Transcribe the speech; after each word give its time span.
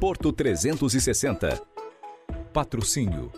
Porto 0.00 0.32
360. 0.32 1.60
Patrocínio 2.54 3.30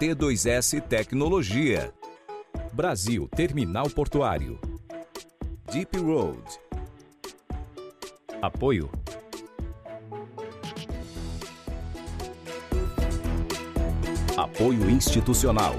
T2S 0.00 0.80
Tecnologia. 0.80 1.92
Brasil 2.72 3.28
Terminal 3.28 3.90
Portuário. 3.90 4.58
Deep 5.70 5.98
Road. 5.98 6.42
Apoio 8.40 8.90
Apoio 14.34 14.88
institucional. 14.88 15.74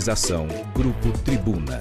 Realização 0.00 0.48
Grupo 0.72 1.12
Tribuna. 1.26 1.78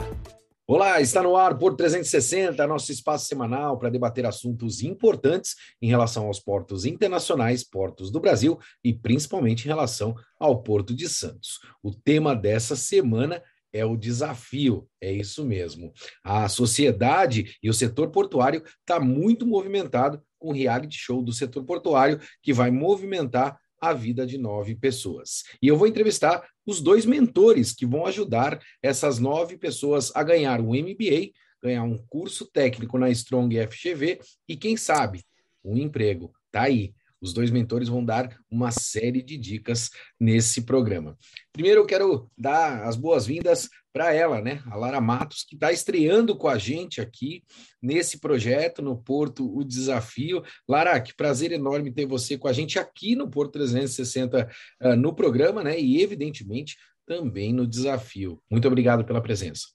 Olá, 0.68 1.00
está 1.00 1.24
no 1.24 1.38
ar 1.38 1.58
por 1.58 1.78
360, 1.78 2.68
nosso 2.68 2.92
espaço 2.92 3.26
semanal 3.28 3.80
para 3.80 3.90
debater 3.90 4.26
assuntos 4.26 4.82
importantes 4.84 5.56
em 5.82 5.88
relação 5.88 6.28
aos 6.28 6.38
portos 6.38 6.84
internacionais, 6.84 7.64
portos 7.64 8.12
do 8.12 8.20
Brasil 8.20 8.60
e 8.84 8.94
principalmente 8.94 9.64
em 9.64 9.68
relação 9.70 10.16
ao 10.38 10.62
Porto 10.62 10.94
de 10.94 11.08
Santos. 11.08 11.60
O 11.82 11.94
tema 11.96 12.36
dessa 12.36 12.76
semana 12.76 13.42
é 13.72 13.86
o 13.86 13.96
desafio, 13.96 14.86
é 15.00 15.10
isso 15.10 15.46
mesmo. 15.46 15.94
A 16.22 16.50
sociedade 16.50 17.58
e 17.64 17.70
o 17.70 17.74
setor 17.74 18.10
portuário 18.10 18.62
está 18.82 19.00
muito 19.00 19.48
movimentado 19.48 20.22
com 20.38 20.50
o 20.50 20.54
reality 20.54 20.98
show 20.98 21.24
do 21.24 21.32
setor 21.32 21.64
portuário 21.64 22.20
que 22.42 22.52
vai 22.52 22.70
movimentar 22.70 23.58
a 23.82 23.94
vida 23.94 24.26
de 24.26 24.38
nove 24.38 24.76
pessoas. 24.76 25.44
E 25.62 25.68
eu 25.68 25.78
vou 25.78 25.88
entrevistar 25.88 26.48
os 26.66 26.82
dois 26.82 27.06
mentores 27.06 27.74
que 27.74 27.86
vão 27.86 28.06
ajudar 28.06 28.60
essas 28.82 29.20
nove 29.20 29.58
pessoas 29.58 30.12
a 30.16 30.24
ganhar 30.24 30.62
um 30.62 30.74
MBA, 30.74 31.32
ganhar 31.62 31.84
um 31.84 31.98
curso 31.98 32.46
técnico 32.46 32.98
na 32.98 33.10
Strong 33.10 33.68
FGV 33.68 34.20
e, 34.48 34.56
quem 34.56 34.78
sabe, 34.78 35.24
um 35.64 35.78
emprego. 35.78 36.32
Tá 36.52 36.64
aí. 36.64 36.94
Os 37.22 37.34
dois 37.34 37.52
mentores 37.52 37.90
vão 37.90 38.04
dar 38.04 38.40
uma 38.50 38.72
série 38.72 39.22
de 39.22 39.38
dicas 39.38 39.90
nesse 40.18 40.62
programa. 40.62 41.18
Primeiro, 41.52 41.82
eu 41.82 41.86
quero 41.86 42.32
dar 42.38 42.84
as 42.84 42.96
boas-vindas 42.96 43.70
para 43.92 44.14
ela, 44.14 44.42
né? 44.42 44.62
A 44.68 44.76
Lara 44.76 45.02
Matos, 45.02 45.44
que 45.44 45.56
está 45.56 45.72
estreando 45.72 46.36
com 46.38 46.48
a 46.48 46.58
gente 46.58 47.02
aqui 47.02 47.44
nesse 47.82 48.20
projeto 48.20 48.82
no 48.82 48.98
Porto 48.98 49.52
O 49.56 49.64
Desafio. 49.64 50.44
Lara, 50.68 51.00
que 51.02 51.14
prazer 51.14 51.52
enorme 51.52 51.92
ter 51.92 52.06
você 52.06 52.38
com 52.38 52.48
a 52.48 52.54
gente 52.54 52.78
aqui 52.78 53.16
no 53.16 53.30
Porto 53.30 53.54
360 53.54 54.46
uh, 54.46 54.88
ah, 54.88 54.96
no 54.96 55.14
programa, 55.14 55.64
né? 55.64 55.80
E 55.80 56.02
evidentemente 56.02 56.78
também 57.06 57.52
no 57.52 57.66
desafio. 57.66 58.42
Muito 58.50 58.68
obrigado 58.68 59.04
pela 59.04 59.22
presença. 59.22 59.68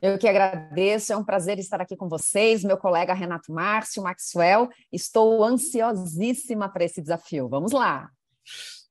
Eu 0.00 0.16
que 0.16 0.28
agradeço, 0.28 1.12
é 1.12 1.16
um 1.16 1.24
prazer 1.24 1.58
estar 1.58 1.80
aqui 1.80 1.96
com 1.96 2.08
vocês, 2.08 2.62
meu 2.62 2.76
colega 2.76 3.12
Renato 3.12 3.52
Márcio, 3.52 4.02
Maxwell. 4.02 4.68
Estou 4.92 5.42
ansiosíssima 5.42 6.68
para 6.68 6.84
esse 6.84 7.00
desafio. 7.00 7.48
Vamos 7.48 7.72
lá. 7.72 8.08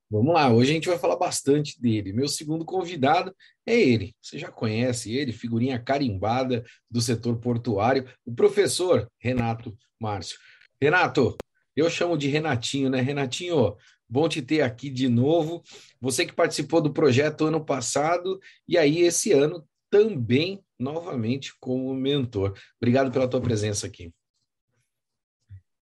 Vamos 0.09 0.33
lá, 0.33 0.49
hoje 0.49 0.71
a 0.71 0.73
gente 0.73 0.87
vai 0.87 0.97
falar 0.97 1.17
bastante 1.17 1.81
dele. 1.81 2.13
Meu 2.13 2.29
segundo 2.29 2.63
convidado 2.63 3.35
é 3.65 3.77
ele. 3.77 4.15
Você 4.21 4.37
já 4.37 4.49
conhece 4.49 5.13
ele, 5.13 5.33
figurinha 5.33 5.77
carimbada 5.77 6.63
do 6.89 7.01
setor 7.01 7.37
portuário, 7.39 8.09
o 8.25 8.33
professor 8.33 9.11
Renato 9.19 9.77
Márcio. 9.99 10.39
Renato, 10.81 11.35
eu 11.75 11.89
chamo 11.89 12.17
de 12.17 12.29
Renatinho, 12.29 12.89
né? 12.89 13.01
Renatinho, 13.01 13.75
bom 14.07 14.29
te 14.29 14.41
ter 14.41 14.61
aqui 14.61 14.89
de 14.89 15.09
novo. 15.09 15.61
Você 15.99 16.25
que 16.25 16.33
participou 16.33 16.81
do 16.81 16.93
projeto 16.93 17.45
ano 17.45 17.65
passado 17.65 18.39
e 18.65 18.77
aí 18.77 19.01
esse 19.01 19.33
ano 19.33 19.67
também 19.89 20.63
novamente 20.79 21.53
como 21.59 21.93
mentor. 21.93 22.57
Obrigado 22.79 23.11
pela 23.11 23.27
tua 23.27 23.41
presença 23.41 23.87
aqui. 23.87 24.13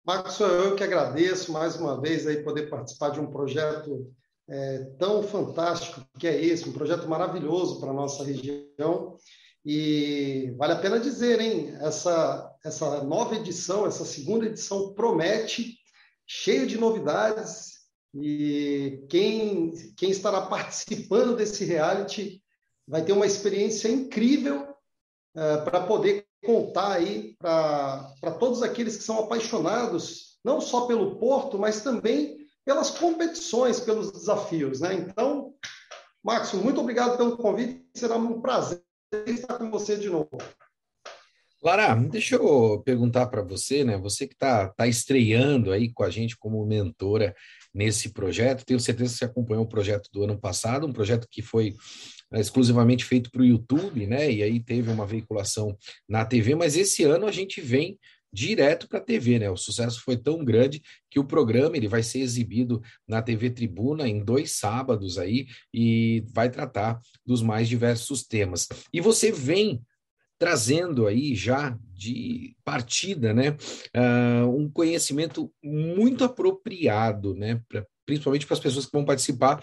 Marcos, 0.06 0.38
eu 0.38 0.76
que 0.76 0.84
agradeço 0.84 1.50
mais 1.50 1.76
uma 1.76 1.98
vez 1.98 2.26
aí 2.26 2.42
poder 2.42 2.69
participar 2.69 3.09
de 3.09 3.20
um 3.20 3.31
projeto 3.31 4.12
é, 4.47 4.84
tão 4.98 5.22
fantástico 5.22 6.04
que 6.19 6.26
é 6.26 6.44
esse, 6.44 6.69
um 6.69 6.75
projeto 6.75 7.09
maravilhoso 7.09 7.81
para 7.81 7.88
a 7.88 7.94
nossa 7.94 8.22
região. 8.22 9.16
E 9.64 10.54
vale 10.59 10.75
a 10.75 10.78
pena 10.78 11.00
dizer, 11.00 11.41
hein? 11.41 11.75
Essa, 11.81 12.54
essa 12.62 13.03
nova 13.03 13.34
edição, 13.37 13.87
essa 13.87 14.04
segunda 14.04 14.44
edição 14.44 14.93
promete, 14.93 15.78
cheio 16.26 16.66
de 16.66 16.76
novidades. 16.76 17.72
E 18.14 19.06
quem, 19.09 19.72
quem 19.97 20.10
estará 20.10 20.43
participando 20.43 21.34
desse 21.34 21.64
reality 21.64 22.43
vai 22.87 23.03
ter 23.03 23.12
uma 23.12 23.25
experiência 23.25 23.88
incrível 23.88 24.69
é, 25.34 25.56
para 25.62 25.87
poder 25.87 26.24
contar 26.44 26.93
aí 26.93 27.34
para 27.38 28.32
todos 28.38 28.62
aqueles 28.62 28.97
que 28.97 29.03
são 29.03 29.19
apaixonados, 29.19 30.38
não 30.44 30.60
só 30.60 30.87
pelo 30.87 31.16
Porto, 31.16 31.59
mas 31.59 31.82
também 31.82 32.38
pelas 32.65 32.91
competições, 32.91 33.81
pelos 33.81 34.12
desafios. 34.12 34.81
Né? 34.81 34.94
Então, 34.94 35.55
Max, 36.22 36.53
muito 36.53 36.81
obrigado 36.81 37.16
pelo 37.16 37.37
convite, 37.37 37.84
será 37.94 38.16
um 38.16 38.41
prazer 38.41 38.82
estar 39.27 39.59
com 39.59 39.71
você 39.71 39.97
de 39.97 40.09
novo. 40.09 40.31
Lara, 41.62 41.94
deixa 41.94 42.37
eu 42.37 42.82
perguntar 42.84 43.26
para 43.26 43.43
você, 43.43 43.84
né? 43.84 43.97
Você 43.97 44.26
que 44.26 44.34
está 44.34 44.69
tá 44.69 44.87
estreando 44.87 45.72
aí 45.72 45.91
com 45.91 46.03
a 46.03 46.11
gente 46.11 46.37
como 46.37 46.65
mentora 46.66 47.34
nesse 47.72 48.11
projeto, 48.11 48.66
tenho 48.66 48.78
certeza 48.78 49.12
que 49.12 49.19
você 49.19 49.25
acompanhou 49.25 49.65
o 49.65 49.69
projeto 49.69 50.11
do 50.12 50.25
ano 50.25 50.38
passado, 50.38 50.87
um 50.87 50.93
projeto 50.93 51.26
que 51.31 51.41
foi 51.41 51.75
exclusivamente 52.33 53.05
feito 53.05 53.31
para 53.31 53.43
o 53.43 53.47
YouTube, 53.47 54.07
né? 54.07 54.31
E 54.31 54.43
aí 54.43 54.61
teve 54.61 54.91
uma 54.91 55.07
veiculação 55.07 55.77
na 56.09 56.25
TV, 56.25 56.55
mas 56.55 56.77
esse 56.77 57.05
ano 57.05 57.27
a 57.27 57.33
gente 57.33 57.61
vem 57.61 57.99
direto 58.35 58.89
para 58.89 58.99
a 58.99 59.03
TV, 59.03 59.39
né? 59.39 59.49
O 59.49 59.57
sucesso 59.57 60.01
foi 60.03 60.17
tão 60.17 60.45
grande 60.45 60.83
que 61.09 61.21
o 61.21 61.25
programa 61.25 61.77
ele 61.77 61.87
vai 61.87 62.03
ser 62.03 62.19
exibido 62.19 62.83
na 63.07 63.23
TV 63.23 63.49
Tribuna 63.49 64.09
em 64.09 64.25
dois 64.25 64.53
sábados 64.53 65.19
aí 65.19 65.47
e 65.73 66.25
vai 66.35 66.51
tratar 66.51 66.99
dos 67.25 67.41
mais 67.41 67.69
diversos 67.69 68.25
temas. 68.25 68.67
E 68.93 69.01
você 69.01 69.31
vem 69.31 69.81
trazendo 70.37 71.06
aí 71.06 71.35
já 71.37 71.79
de 71.93 72.56
partida, 72.65 73.33
né, 73.33 73.56
uh, 73.97 74.49
um 74.49 74.69
conhecimento 74.69 75.51
muito 75.62 76.25
apropriado, 76.25 77.35
né, 77.35 77.62
pra, 77.69 77.87
principalmente 78.05 78.45
para 78.45 78.55
as 78.55 78.61
pessoas 78.61 78.85
que 78.85 78.93
vão 78.93 79.05
participar 79.05 79.62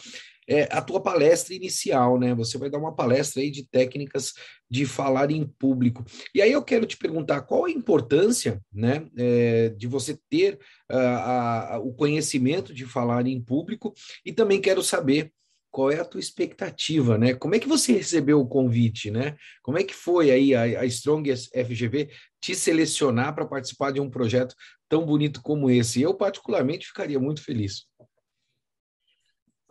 é, 0.52 0.68
a 0.70 0.82
tua 0.82 1.02
palestra 1.02 1.56
inicial, 1.56 2.20
né? 2.20 2.36
Você 2.36 2.58
vai 2.58 2.70
dar 2.70 2.78
uma 2.78 2.94
palestra 2.94 3.42
aí 3.42 3.50
de 3.50 3.66
técnicas 3.66 4.34
de 4.70 4.86
falar 4.86 5.32
em 5.32 5.46
público. 5.46 6.04
E 6.36 6.42
aí 6.42 6.52
eu 6.52 6.62
quero 6.62 6.86
te 6.86 6.98
perguntar 6.98 7.42
qual 7.44 7.66
a 7.66 7.72
importância, 7.72 8.62
né, 8.72 9.08
é, 9.18 9.70
de 9.70 9.88
você 9.88 10.20
ter 10.30 10.56
uh, 10.92 10.96
a, 10.96 11.80
o 11.82 11.94
conhecimento 11.94 12.74
de 12.74 12.86
falar 12.86 13.26
em 13.28 13.42
público 13.42 13.94
e 14.26 14.34
também 14.34 14.60
quero 14.60 14.84
saber 14.84 15.32
qual 15.72 15.90
é 15.90 16.02
a 16.02 16.06
tua 16.06 16.20
expectativa, 16.20 17.18
né? 17.18 17.34
Como 17.34 17.56
é 17.56 17.60
que 17.60 17.68
você 17.68 17.94
recebeu 17.94 18.42
o 18.42 18.48
convite, 18.48 19.10
né? 19.10 19.38
Como 19.64 19.78
é 19.78 19.84
que 19.86 19.94
foi 19.94 20.30
aí 20.30 20.54
a, 20.54 20.82
a 20.82 20.86
Strong 20.86 21.34
FGV 21.34 22.10
te 22.42 22.54
selecionar 22.54 23.34
para 23.34 23.46
participar 23.46 23.92
de 23.92 24.02
um 24.02 24.10
projeto 24.10 24.54
tão 24.90 25.06
bonito 25.06 25.42
como 25.42 25.70
esse? 25.70 26.02
Eu 26.02 26.14
particularmente 26.14 26.88
ficaria 26.88 27.20
muito 27.20 27.42
feliz. 27.42 27.86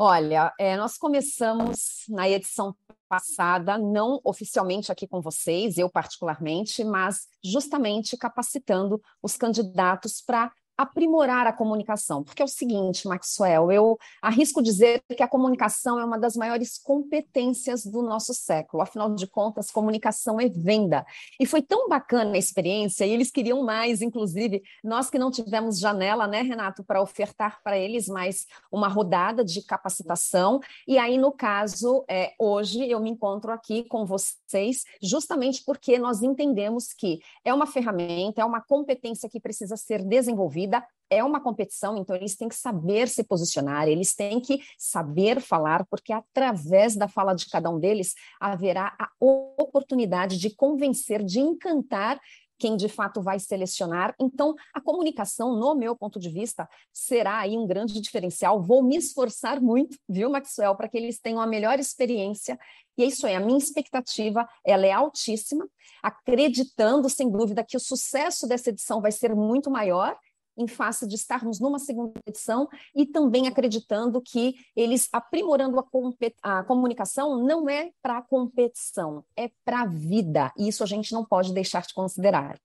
Olha, 0.02 0.50
é, 0.58 0.78
nós 0.78 0.96
começamos 0.96 2.04
na 2.08 2.26
edição 2.26 2.74
passada, 3.06 3.76
não 3.76 4.18
oficialmente 4.24 4.90
aqui 4.90 5.06
com 5.06 5.20
vocês, 5.20 5.76
eu 5.76 5.90
particularmente, 5.90 6.82
mas 6.82 7.28
justamente 7.44 8.16
capacitando 8.16 8.98
os 9.22 9.36
candidatos 9.36 10.22
para 10.22 10.50
aprimorar 10.80 11.46
a 11.46 11.52
comunicação, 11.52 12.24
porque 12.24 12.40
é 12.40 12.44
o 12.44 12.48
seguinte, 12.48 13.06
Maxwell, 13.06 13.70
eu 13.70 13.98
arrisco 14.22 14.62
dizer 14.62 15.02
que 15.14 15.22
a 15.22 15.28
comunicação 15.28 16.00
é 16.00 16.04
uma 16.04 16.18
das 16.18 16.34
maiores 16.36 16.78
competências 16.78 17.84
do 17.84 18.00
nosso 18.00 18.32
século. 18.32 18.82
Afinal 18.82 19.14
de 19.14 19.26
contas, 19.26 19.70
comunicação 19.70 20.40
é 20.40 20.48
venda. 20.48 21.04
E 21.38 21.44
foi 21.44 21.60
tão 21.60 21.86
bacana 21.86 22.34
a 22.34 22.38
experiência, 22.38 23.04
e 23.04 23.10
eles 23.10 23.30
queriam 23.30 23.62
mais, 23.62 24.00
inclusive, 24.00 24.62
nós 24.82 25.10
que 25.10 25.18
não 25.18 25.30
tivemos 25.30 25.78
janela, 25.78 26.26
né, 26.26 26.40
Renato, 26.40 26.82
para 26.82 27.02
ofertar 27.02 27.60
para 27.62 27.76
eles 27.76 28.08
mais 28.08 28.46
uma 28.72 28.88
rodada 28.88 29.44
de 29.44 29.60
capacitação. 29.62 30.60
E 30.88 30.96
aí, 30.96 31.18
no 31.18 31.30
caso, 31.30 32.06
é, 32.08 32.32
hoje 32.38 32.90
eu 32.90 33.00
me 33.00 33.10
encontro 33.10 33.52
aqui 33.52 33.84
com 33.84 34.06
vocês, 34.50 34.84
justamente 35.00 35.62
porque 35.64 35.98
nós 35.98 36.22
entendemos 36.22 36.92
que 36.92 37.20
é 37.44 37.54
uma 37.54 37.66
ferramenta, 37.66 38.42
é 38.42 38.44
uma 38.44 38.60
competência 38.60 39.28
que 39.28 39.40
precisa 39.40 39.76
ser 39.76 40.04
desenvolvida 40.04 40.84
é 41.10 41.24
uma 41.24 41.40
competição, 41.40 41.98
então 41.98 42.14
eles 42.14 42.36
têm 42.36 42.48
que 42.48 42.54
saber 42.54 43.08
se 43.08 43.24
posicionar, 43.24 43.88
eles 43.88 44.14
têm 44.14 44.40
que 44.40 44.60
saber 44.78 45.40
falar, 45.40 45.84
porque 45.90 46.12
através 46.12 46.94
da 46.94 47.08
fala 47.08 47.34
de 47.34 47.50
cada 47.50 47.68
um 47.68 47.80
deles 47.80 48.14
haverá 48.38 48.94
a 48.96 49.08
oportunidade 49.20 50.38
de 50.38 50.54
convencer, 50.54 51.24
de 51.24 51.40
encantar 51.40 52.20
quem 52.60 52.76
de 52.76 52.88
fato 52.88 53.22
vai 53.22 53.40
selecionar. 53.40 54.14
Então, 54.20 54.54
a 54.74 54.80
comunicação, 54.80 55.56
no 55.56 55.74
meu 55.74 55.96
ponto 55.96 56.20
de 56.20 56.28
vista, 56.28 56.68
será 56.92 57.38
aí 57.38 57.56
um 57.56 57.66
grande 57.66 57.98
diferencial. 58.00 58.62
Vou 58.62 58.82
me 58.82 58.96
esforçar 58.96 59.60
muito, 59.60 59.96
viu, 60.06 60.28
Maxwell, 60.28 60.76
para 60.76 60.86
que 60.86 60.98
eles 60.98 61.18
tenham 61.18 61.40
a 61.40 61.46
melhor 61.46 61.78
experiência. 61.78 62.58
E 62.98 63.02
é 63.02 63.06
isso 63.06 63.26
aí, 63.26 63.34
a 63.34 63.40
minha 63.40 63.58
expectativa, 63.58 64.46
ela 64.64 64.86
é 64.86 64.92
altíssima, 64.92 65.66
acreditando, 66.02 67.08
sem 67.08 67.30
dúvida, 67.30 67.64
que 67.64 67.76
o 67.76 67.80
sucesso 67.80 68.46
dessa 68.46 68.68
edição 68.68 69.00
vai 69.00 69.10
ser 69.10 69.34
muito 69.34 69.70
maior 69.70 70.14
em 70.60 70.68
face 70.68 71.06
de 71.06 71.14
estarmos 71.14 71.58
numa 71.58 71.78
segunda 71.78 72.12
edição 72.26 72.68
e 72.94 73.06
também 73.06 73.48
acreditando 73.48 74.20
que 74.20 74.54
eles 74.76 75.08
aprimorando 75.12 75.78
a, 75.78 76.58
a 76.58 76.64
comunicação 76.64 77.42
não 77.42 77.68
é 77.68 77.90
para 78.02 78.22
competição, 78.22 79.24
é 79.36 79.50
para 79.64 79.82
a 79.82 79.86
vida. 79.86 80.52
E 80.56 80.68
isso 80.68 80.82
a 80.84 80.86
gente 80.86 81.12
não 81.12 81.24
pode 81.24 81.52
deixar 81.54 81.82
de 81.82 81.94
considerar. 81.94 82.58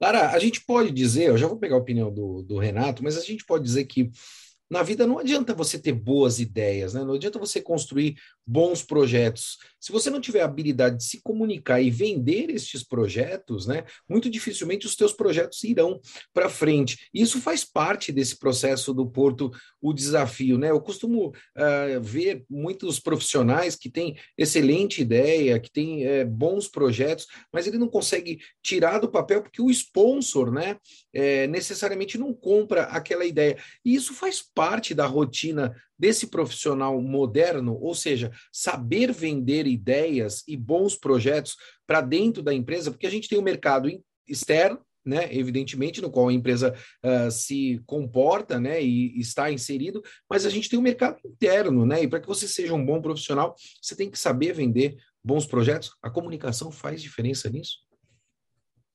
Lara, 0.00 0.30
a 0.30 0.38
gente 0.38 0.64
pode 0.64 0.90
dizer, 0.90 1.28
eu 1.28 1.38
já 1.38 1.46
vou 1.46 1.58
pegar 1.58 1.76
a 1.76 1.78
opinião 1.78 2.12
do, 2.12 2.42
do 2.42 2.58
Renato, 2.58 3.02
mas 3.02 3.16
a 3.16 3.22
gente 3.22 3.44
pode 3.44 3.64
dizer 3.64 3.84
que 3.84 4.10
na 4.74 4.82
vida 4.82 5.06
não 5.06 5.20
adianta 5.20 5.54
você 5.54 5.78
ter 5.78 5.92
boas 5.92 6.40
ideias, 6.40 6.94
né? 6.94 7.04
não 7.04 7.14
adianta 7.14 7.38
você 7.38 7.60
construir 7.60 8.16
bons 8.44 8.82
projetos. 8.82 9.56
Se 9.78 9.92
você 9.92 10.10
não 10.10 10.20
tiver 10.20 10.40
a 10.40 10.46
habilidade 10.46 10.96
de 10.96 11.04
se 11.04 11.22
comunicar 11.22 11.80
e 11.80 11.90
vender 11.90 12.50
estes 12.50 12.82
projetos, 12.82 13.68
né, 13.68 13.84
muito 14.08 14.28
dificilmente 14.28 14.84
os 14.84 14.96
teus 14.96 15.12
projetos 15.12 15.62
irão 15.62 16.00
para 16.32 16.48
frente. 16.48 17.08
Isso 17.14 17.40
faz 17.40 17.64
parte 17.64 18.10
desse 18.10 18.36
processo 18.36 18.92
do 18.92 19.06
Porto, 19.06 19.52
o 19.80 19.92
desafio. 19.92 20.58
Né? 20.58 20.70
Eu 20.70 20.80
costumo 20.80 21.28
uh, 21.28 22.00
ver 22.02 22.44
muitos 22.50 22.98
profissionais 22.98 23.76
que 23.76 23.88
têm 23.88 24.16
excelente 24.36 25.02
ideia, 25.02 25.60
que 25.60 25.70
têm 25.70 26.04
uh, 26.04 26.26
bons 26.26 26.66
projetos, 26.66 27.28
mas 27.52 27.68
ele 27.68 27.78
não 27.78 27.88
consegue 27.88 28.40
tirar 28.60 28.98
do 28.98 29.08
papel 29.08 29.40
porque 29.40 29.62
o 29.62 29.70
sponsor 29.70 30.50
né, 30.50 30.72
uh, 30.74 31.48
necessariamente 31.48 32.18
não 32.18 32.34
compra 32.34 32.84
aquela 32.84 33.24
ideia. 33.24 33.56
E 33.84 33.94
isso 33.94 34.12
faz 34.12 34.42
parte 34.42 34.63
da 34.94 35.06
rotina 35.06 35.74
desse 35.98 36.26
profissional 36.26 37.00
moderno, 37.00 37.78
ou 37.80 37.94
seja, 37.94 38.30
saber 38.52 39.12
vender 39.12 39.66
ideias 39.66 40.42
e 40.48 40.56
bons 40.56 40.96
projetos 40.96 41.56
para 41.86 42.00
dentro 42.00 42.42
da 42.42 42.52
empresa, 42.52 42.90
porque 42.90 43.06
a 43.06 43.10
gente 43.10 43.28
tem 43.28 43.38
o 43.38 43.40
um 43.40 43.44
mercado 43.44 43.88
externo, 44.26 44.80
né, 45.04 45.28
evidentemente, 45.36 46.00
no 46.00 46.10
qual 46.10 46.28
a 46.28 46.32
empresa 46.32 46.74
uh, 47.04 47.30
se 47.30 47.80
comporta 47.84 48.58
né, 48.58 48.82
e 48.82 49.20
está 49.20 49.52
inserido, 49.52 50.02
mas 50.28 50.46
a 50.46 50.50
gente 50.50 50.68
tem 50.68 50.78
o 50.78 50.80
um 50.80 50.84
mercado 50.84 51.18
interno, 51.26 51.84
né? 51.84 52.02
E 52.02 52.08
para 52.08 52.20
que 52.20 52.26
você 52.26 52.48
seja 52.48 52.72
um 52.72 52.84
bom 52.84 53.02
profissional, 53.02 53.54
você 53.82 53.94
tem 53.94 54.10
que 54.10 54.18
saber 54.18 54.54
vender 54.54 54.96
bons 55.22 55.44
projetos. 55.44 55.90
A 56.02 56.08
comunicação 56.08 56.70
faz 56.70 57.02
diferença 57.02 57.50
nisso? 57.50 57.80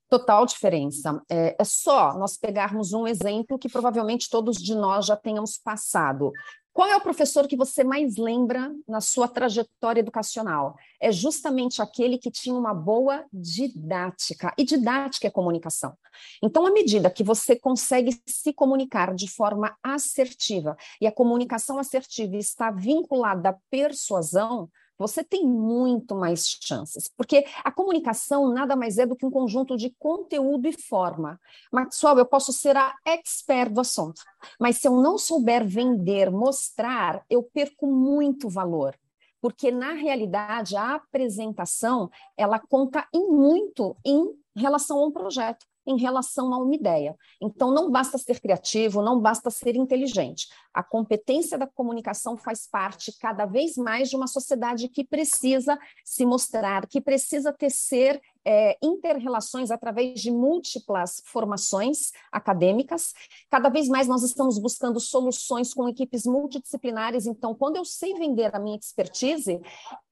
Total 0.10 0.44
diferença. 0.46 1.22
É, 1.30 1.56
é, 1.60 1.64
só 1.64 2.18
nós 2.18 2.36
pegarmos 2.36 2.94
um 2.94 3.06
exemplo 3.06 3.60
que 3.60 3.70
provavelmente 3.70 4.28
todos 4.30 4.58
de 4.58 4.74
nós 4.74 5.06
já 5.06 5.16
tenhamos 5.16 5.58
passado. 5.58 6.32
Qual 6.74 6.90
é 6.90 6.96
o 6.96 7.02
professor 7.02 7.48
que 7.48 7.58
você 7.58 7.84
mais 7.84 8.16
lembra 8.16 8.74
na 8.88 9.02
sua 9.02 9.28
trajetória 9.28 10.00
educacional? 10.00 10.76
É 11.00 11.12
justamente 11.12 11.82
aquele 11.82 12.18
que 12.18 12.32
tinha 12.32 12.56
uma 12.56 12.74
boa 12.74 13.26
didática. 13.34 14.54
E 14.58 14.64
didática 14.64 15.28
é 15.28 15.32
comunicação. 15.32 15.94
Então, 16.42 16.66
à 16.66 16.72
medida 16.72 17.10
que 17.10 17.24
você 17.24 17.56
consegue 17.56 18.18
se 18.26 18.54
comunicar 18.54 19.14
de 19.14 19.28
forma 19.28 19.76
assertiva, 19.84 20.78
e 21.02 21.06
a 21.06 21.12
comunicação 21.12 21.78
assertiva 21.78 22.38
está 22.38 22.72
vinculada 22.72 23.50
à 23.50 23.58
persuasão, 23.70 24.70
você 25.00 25.24
tem 25.24 25.48
muito 25.48 26.14
mais 26.14 26.46
chances, 26.62 27.08
porque 27.08 27.46
a 27.64 27.72
comunicação 27.72 28.54
nada 28.54 28.76
mais 28.76 28.98
é 28.98 29.06
do 29.06 29.16
que 29.16 29.26
um 29.26 29.32
conjunto 29.32 29.78
de 29.78 29.90
conteúdo 29.98 30.68
e 30.68 30.74
forma. 30.74 31.40
Maxwell, 31.72 32.20
eu 32.20 32.26
posso 32.26 32.52
ser 32.52 32.76
a 32.76 32.94
expert 33.06 33.72
do 33.72 33.80
assunto, 33.80 34.22
mas 34.60 34.78
se 34.78 34.90
eu 34.90 35.02
não 35.02 35.18
souber 35.18 35.66
vender, 35.66 36.30
mostrar, 36.30 37.24
eu 37.30 37.42
perco 37.42 37.88
muito 37.88 38.50
valor. 38.50 38.94
Porque, 39.42 39.72
na 39.72 39.94
realidade, 39.94 40.76
a 40.76 40.96
apresentação, 40.96 42.12
ela 42.36 42.60
conta 42.60 43.08
em 43.14 43.26
muito 43.26 43.96
em 44.06 44.36
relação 44.54 45.00
a 45.00 45.06
um 45.06 45.12
projeto 45.12 45.66
em 45.90 45.98
relação 45.98 46.54
a 46.54 46.58
uma 46.58 46.76
ideia. 46.76 47.16
Então, 47.42 47.74
não 47.74 47.90
basta 47.90 48.18
ser 48.18 48.40
criativo, 48.40 49.02
não 49.02 49.20
basta 49.20 49.50
ser 49.50 49.76
inteligente. 49.76 50.48
A 50.74 50.84
competência 50.84 51.58
da 51.58 51.68
comunicação 51.68 52.38
faz 52.38 52.68
parte 52.68 53.18
cada 53.20 53.46
vez 53.46 53.76
mais 53.76 54.10
de 54.10 54.16
uma 54.16 54.28
sociedade 54.28 54.88
que 54.88 55.04
precisa 55.04 55.78
se 56.04 56.26
mostrar, 56.26 56.88
que 56.88 57.02
precisa 57.02 57.52
tecer 57.52 58.22
é, 58.46 58.78
interrelações 58.82 59.72
através 59.72 60.20
de 60.20 60.32
múltiplas 60.32 61.22
formações 61.26 62.12
acadêmicas. 62.32 63.14
Cada 63.50 63.70
vez 63.70 63.88
mais 63.88 64.08
nós 64.08 64.24
estamos 64.24 64.58
buscando 64.58 65.00
soluções 65.00 65.74
com 65.74 65.88
equipes 65.88 66.26
multidisciplinares. 66.26 67.26
Então, 67.26 67.54
quando 67.54 67.78
eu 67.78 67.86
sei 67.86 68.14
vender 68.14 68.56
a 68.56 68.60
minha 68.60 68.78
expertise, 68.78 69.60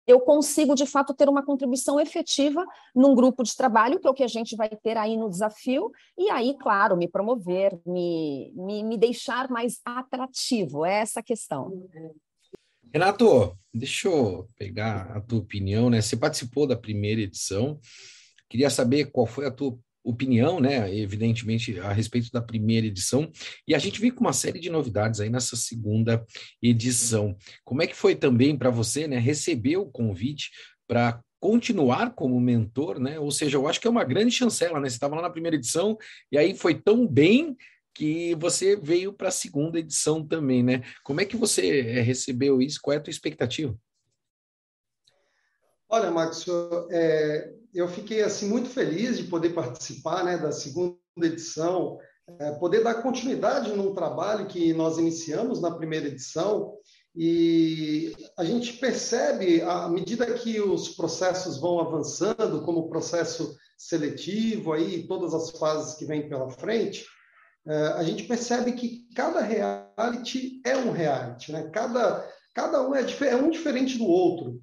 eu 0.07 0.21
consigo, 0.21 0.73
de 0.73 0.85
fato, 0.85 1.13
ter 1.13 1.27
uma 1.27 1.43
contribuição 1.43 1.99
efetiva 1.99 2.65
num 2.95 3.13
grupo 3.13 3.43
de 3.43 3.53
trabalho, 3.53 3.99
que 3.99 4.07
é 4.07 4.09
o 4.09 4.13
que 4.13 4.23
a 4.23 4.27
gente 4.27 4.55
vai 4.55 4.69
ter 4.69 4.95
aí 4.95 5.17
no 5.17 5.29
desafio, 5.29 5.91
e 6.17 6.29
aí, 6.29 6.55
claro, 6.57 6.95
me 6.95 7.09
promover, 7.09 7.77
me, 7.85 8.53
me, 8.55 8.83
me 8.83 8.97
deixar 8.97 9.49
mais 9.49 9.81
atrativo, 9.83 10.56
é 10.85 10.99
essa 10.99 11.19
a 11.19 11.23
questão. 11.23 11.87
Renato, 12.93 13.57
deixa 13.73 14.07
eu 14.07 14.49
pegar 14.57 15.11
a 15.15 15.21
tua 15.21 15.39
opinião, 15.39 15.89
né? 15.89 16.01
Você 16.01 16.15
participou 16.15 16.65
da 16.65 16.75
primeira 16.75 17.21
edição, 17.21 17.79
queria 18.49 18.69
saber 18.69 19.11
qual 19.11 19.25
foi 19.25 19.45
a 19.45 19.51
tua 19.51 19.77
opinião, 20.03 20.61
né, 20.61 20.95
evidentemente, 20.95 21.77
a 21.81 21.91
respeito 21.91 22.31
da 22.31 22.41
primeira 22.41 22.87
edição, 22.87 23.29
e 23.67 23.75
a 23.75 23.77
gente 23.77 23.99
vem 23.99 24.09
com 24.09 24.21
uma 24.21 24.31
série 24.31 24.57
de 24.57 24.69
novidades 24.69 25.19
aí 25.19 25.29
nessa 25.29 25.57
segunda 25.57 26.25
edição. 26.61 27.35
Como 27.65 27.83
é 27.83 27.87
que 27.87 27.95
foi 27.95 28.15
também 28.15 28.57
para 28.57 28.69
você, 28.69 29.05
né, 29.05 29.19
receber 29.19 29.75
o 29.75 29.85
convite 29.85 30.49
para 30.87 31.19
continuar 31.39 32.15
como 32.15 32.39
mentor, 32.39 32.99
né? 32.99 33.19
Ou 33.19 33.29
seja, 33.31 33.57
eu 33.57 33.67
acho 33.67 33.79
que 33.79 33.87
é 33.87 33.91
uma 33.91 34.03
grande 34.03 34.31
chancela, 34.31 34.79
né? 34.79 34.89
Você 34.89 34.95
estava 34.95 35.15
lá 35.15 35.21
na 35.21 35.29
primeira 35.29 35.55
edição 35.55 35.97
e 36.31 36.37
aí 36.37 36.55
foi 36.55 36.73
tão 36.73 37.05
bem 37.05 37.55
que 37.97 38.35
você 38.35 38.75
veio 38.75 39.11
para 39.11 39.29
a 39.29 39.31
segunda 39.31 39.79
edição 39.79 40.23
também, 40.23 40.61
né? 40.61 40.83
Como 41.03 41.19
é 41.19 41.25
que 41.25 41.35
você 41.35 41.79
eh, 41.79 42.01
recebeu 42.01 42.61
isso? 42.61 42.79
Qual 42.79 42.93
é 42.93 42.97
a 42.97 43.01
tua 43.01 43.09
expectativa? 43.09 43.75
Olha, 45.89 46.11
Max, 46.11 46.45
é, 46.91 47.53
eu 47.73 47.87
fiquei 47.87 48.21
assim 48.21 48.47
muito 48.47 48.69
feliz 48.69 49.17
de 49.17 49.23
poder 49.23 49.49
participar 49.49 50.23
né, 50.23 50.37
da 50.37 50.51
segunda 50.51 50.99
edição, 51.23 51.97
é, 52.39 52.51
poder 52.51 52.83
dar 52.83 53.01
continuidade 53.01 53.73
num 53.73 53.95
trabalho 53.95 54.45
que 54.45 54.73
nós 54.73 54.99
iniciamos 54.99 55.59
na 55.59 55.71
primeira 55.71 56.07
edição 56.07 56.75
e 57.15 58.15
a 58.37 58.43
gente 58.43 58.73
percebe 58.73 59.61
à 59.63 59.89
medida 59.89 60.31
que 60.33 60.61
os 60.61 60.89
processos 60.89 61.57
vão 61.59 61.79
avançando, 61.79 62.61
como 62.61 62.81
o 62.81 62.89
processo 62.89 63.57
seletivo 63.75 64.73
aí, 64.73 65.07
todas 65.07 65.33
as 65.33 65.49
fases 65.51 65.95
que 65.95 66.05
vêm 66.05 66.29
pela 66.29 66.49
frente, 66.49 67.05
a 67.67 68.03
gente 68.03 68.23
percebe 68.23 68.71
que 68.73 69.07
cada 69.15 69.41
reality 69.41 70.61
é 70.65 70.77
um 70.77 70.91
reality, 70.91 71.51
né? 71.51 71.69
Cada 71.73 72.25
cada 72.57 72.81
um 72.81 72.95
é, 72.95 73.05
é 73.21 73.35
um 73.35 73.51
diferente 73.51 73.99
do 73.99 74.05
outro. 74.05 74.59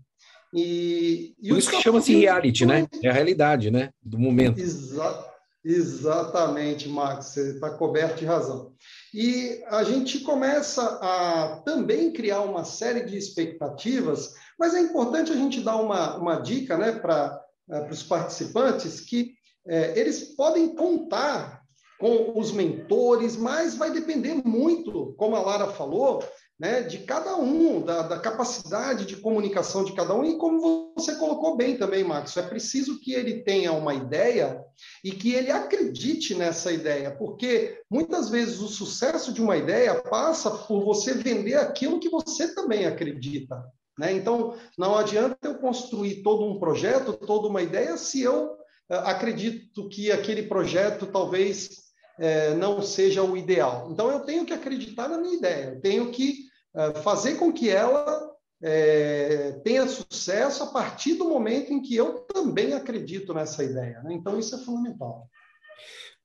E, 0.52 1.34
e 1.40 1.48
Por 1.48 1.58
isso 1.58 1.70
que 1.70 1.80
chama-se 1.80 2.14
reality, 2.14 2.66
né? 2.66 2.86
É 3.02 3.08
a 3.08 3.12
realidade, 3.12 3.70
né? 3.70 3.90
Do 4.02 4.18
momento. 4.18 4.58
Exa 4.58 5.32
exatamente, 5.64 6.88
Max, 6.88 7.26
você 7.26 7.52
está 7.52 7.70
coberto 7.70 8.18
de 8.18 8.26
razão. 8.26 8.74
E 9.14 9.62
a 9.68 9.82
gente 9.82 10.20
começa 10.20 10.82
a 11.00 11.62
também 11.64 12.12
criar 12.12 12.42
uma 12.42 12.64
série 12.64 13.04
de 13.04 13.16
expectativas, 13.16 14.34
mas 14.58 14.74
é 14.74 14.80
importante 14.80 15.32
a 15.32 15.36
gente 15.36 15.62
dar 15.62 15.76
uma, 15.76 16.18
uma 16.18 16.36
dica 16.40 16.76
né, 16.76 16.92
para 16.92 17.40
é, 17.70 17.90
os 17.90 18.02
participantes 18.02 19.00
que 19.00 19.32
é, 19.66 19.98
eles 19.98 20.34
podem 20.36 20.74
contar 20.74 21.63
com 21.98 22.38
os 22.38 22.52
mentores, 22.52 23.36
mas 23.36 23.74
vai 23.74 23.90
depender 23.90 24.34
muito, 24.44 25.14
como 25.16 25.36
a 25.36 25.40
Lara 25.40 25.68
falou, 25.68 26.22
né, 26.58 26.82
de 26.82 26.98
cada 26.98 27.36
um, 27.36 27.80
da, 27.80 28.02
da, 28.02 28.18
capacidade 28.18 29.06
de 29.06 29.16
comunicação 29.16 29.84
de 29.84 29.92
cada 29.92 30.14
um, 30.14 30.24
e 30.24 30.38
como 30.38 30.92
você 30.96 31.16
colocou 31.16 31.56
bem 31.56 31.76
também, 31.76 32.04
Max, 32.04 32.36
é 32.36 32.42
preciso 32.42 33.00
que 33.00 33.12
ele 33.12 33.42
tenha 33.42 33.72
uma 33.72 33.92
ideia 33.92 34.64
e 35.02 35.10
que 35.10 35.32
ele 35.32 35.50
acredite 35.50 36.34
nessa 36.34 36.72
ideia, 36.72 37.10
porque 37.10 37.80
muitas 37.90 38.28
vezes 38.28 38.60
o 38.60 38.68
sucesso 38.68 39.32
de 39.32 39.42
uma 39.42 39.56
ideia 39.56 39.94
passa 40.02 40.50
por 40.50 40.84
você 40.84 41.14
vender 41.14 41.56
aquilo 41.56 41.98
que 41.98 42.08
você 42.08 42.54
também 42.54 42.86
acredita. 42.86 43.60
Né? 43.98 44.12
Então, 44.12 44.56
não 44.78 44.96
adianta 44.96 45.36
eu 45.42 45.58
construir 45.58 46.22
todo 46.22 46.44
um 46.44 46.58
projeto, 46.58 47.12
toda 47.12 47.48
uma 47.48 47.62
ideia, 47.62 47.96
se 47.96 48.22
eu 48.22 48.52
uh, 48.52 48.94
acredito 49.04 49.88
que 49.88 50.10
aquele 50.10 50.44
projeto 50.44 51.06
talvez 51.06 51.83
é, 52.18 52.54
não 52.54 52.82
seja 52.82 53.22
o 53.22 53.36
ideal. 53.36 53.88
Então, 53.90 54.10
eu 54.10 54.20
tenho 54.20 54.44
que 54.44 54.52
acreditar 54.52 55.08
na 55.08 55.18
minha 55.18 55.34
ideia, 55.34 55.74
eu 55.74 55.80
tenho 55.80 56.10
que 56.10 56.44
é, 56.74 56.94
fazer 56.94 57.36
com 57.36 57.52
que 57.52 57.68
ela 57.70 58.30
é, 58.62 59.60
tenha 59.64 59.86
sucesso 59.86 60.62
a 60.62 60.66
partir 60.68 61.14
do 61.14 61.28
momento 61.28 61.72
em 61.72 61.82
que 61.82 61.94
eu 61.94 62.20
também 62.20 62.72
acredito 62.72 63.34
nessa 63.34 63.62
ideia. 63.62 64.00
Né? 64.02 64.14
Então, 64.14 64.38
isso 64.38 64.54
é 64.54 64.58
fundamental. 64.58 65.28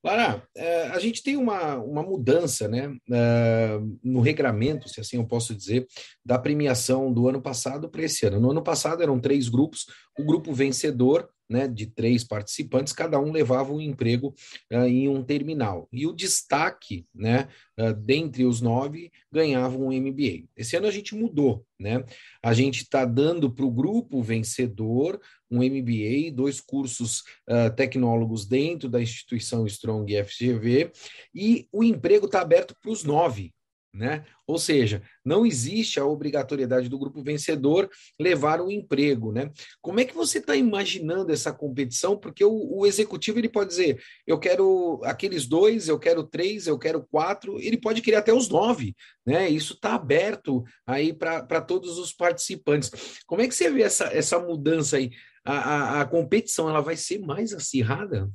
Lara, 0.02 0.42
é, 0.56 0.84
a 0.88 0.98
gente 0.98 1.22
tem 1.22 1.36
uma, 1.36 1.76
uma 1.76 2.02
mudança 2.02 2.66
né, 2.66 2.90
é, 3.12 3.78
no 4.02 4.20
regramento, 4.20 4.88
se 4.88 4.98
assim 4.98 5.16
eu 5.16 5.26
posso 5.26 5.54
dizer, 5.54 5.86
da 6.24 6.38
premiação 6.38 7.12
do 7.12 7.28
ano 7.28 7.42
passado 7.42 7.88
para 7.88 8.02
esse 8.02 8.26
ano. 8.26 8.40
No 8.40 8.50
ano 8.50 8.62
passado 8.62 9.02
eram 9.02 9.20
três 9.20 9.48
grupos, 9.50 9.84
o 10.18 10.24
grupo 10.24 10.54
vencedor 10.54 11.28
né, 11.50 11.66
de 11.66 11.86
três 11.86 12.22
participantes, 12.22 12.92
cada 12.92 13.18
um 13.18 13.32
levava 13.32 13.72
um 13.72 13.80
emprego 13.80 14.32
uh, 14.72 14.84
em 14.84 15.08
um 15.08 15.22
terminal. 15.22 15.88
E 15.92 16.06
o 16.06 16.12
destaque, 16.12 17.04
né, 17.12 17.48
uh, 17.76 17.92
dentre 17.92 18.44
os 18.44 18.60
nove, 18.60 19.10
ganhava 19.32 19.76
um 19.76 19.92
MBA. 19.92 20.44
Esse 20.56 20.76
ano 20.76 20.86
a 20.86 20.90
gente 20.92 21.14
mudou, 21.16 21.66
né? 21.78 22.04
A 22.42 22.54
gente 22.54 22.82
está 22.82 23.04
dando 23.04 23.52
para 23.52 23.64
o 23.64 23.70
grupo 23.70 24.22
vencedor 24.22 25.20
um 25.50 25.58
MBA, 25.58 26.30
dois 26.32 26.60
cursos 26.60 27.24
uh, 27.48 27.74
tecnólogos 27.74 28.46
dentro 28.46 28.88
da 28.88 29.02
instituição 29.02 29.66
Strong 29.66 30.22
FGV, 30.24 30.92
e 31.34 31.66
o 31.72 31.82
emprego 31.82 32.26
está 32.26 32.40
aberto 32.40 32.76
para 32.80 32.92
os 32.92 33.02
nove, 33.02 33.52
né? 33.92 34.24
Ou 34.46 34.58
seja, 34.58 35.02
não 35.24 35.44
existe 35.44 35.98
a 35.98 36.04
obrigatoriedade 36.04 36.88
do 36.88 36.98
grupo 36.98 37.22
vencedor 37.22 37.90
levar 38.18 38.60
o 38.60 38.70
emprego, 38.70 39.32
né? 39.32 39.50
Como 39.80 39.98
é 40.00 40.04
que 40.04 40.14
você 40.14 40.38
está 40.38 40.54
imaginando 40.54 41.32
essa 41.32 41.52
competição? 41.52 42.16
Porque 42.16 42.44
o, 42.44 42.78
o, 42.78 42.86
executivo 42.86 43.38
ele 43.38 43.48
pode 43.48 43.70
dizer, 43.70 44.00
eu 44.26 44.38
quero 44.38 45.00
aqueles 45.04 45.46
dois, 45.46 45.88
eu 45.88 45.98
quero 45.98 46.22
três, 46.22 46.66
eu 46.66 46.78
quero 46.78 47.06
quatro, 47.10 47.60
ele 47.60 47.76
pode 47.76 48.00
querer 48.00 48.16
até 48.16 48.32
os 48.32 48.48
nove, 48.48 48.94
né? 49.26 49.48
Isso 49.48 49.74
está 49.74 49.94
aberto 49.94 50.64
aí 50.86 51.12
para 51.12 51.60
todos 51.60 51.98
os 51.98 52.12
participantes. 52.12 52.90
Como 53.26 53.42
é 53.42 53.48
que 53.48 53.54
você 53.54 53.70
vê 53.70 53.82
essa, 53.82 54.04
essa 54.06 54.38
mudança 54.38 54.96
aí? 54.96 55.10
A, 55.44 55.54
a, 55.54 56.00
a 56.02 56.04
competição 56.04 56.68
ela 56.68 56.80
vai 56.80 56.96
ser 56.96 57.18
mais 57.18 57.52
acirrada? 57.52 58.30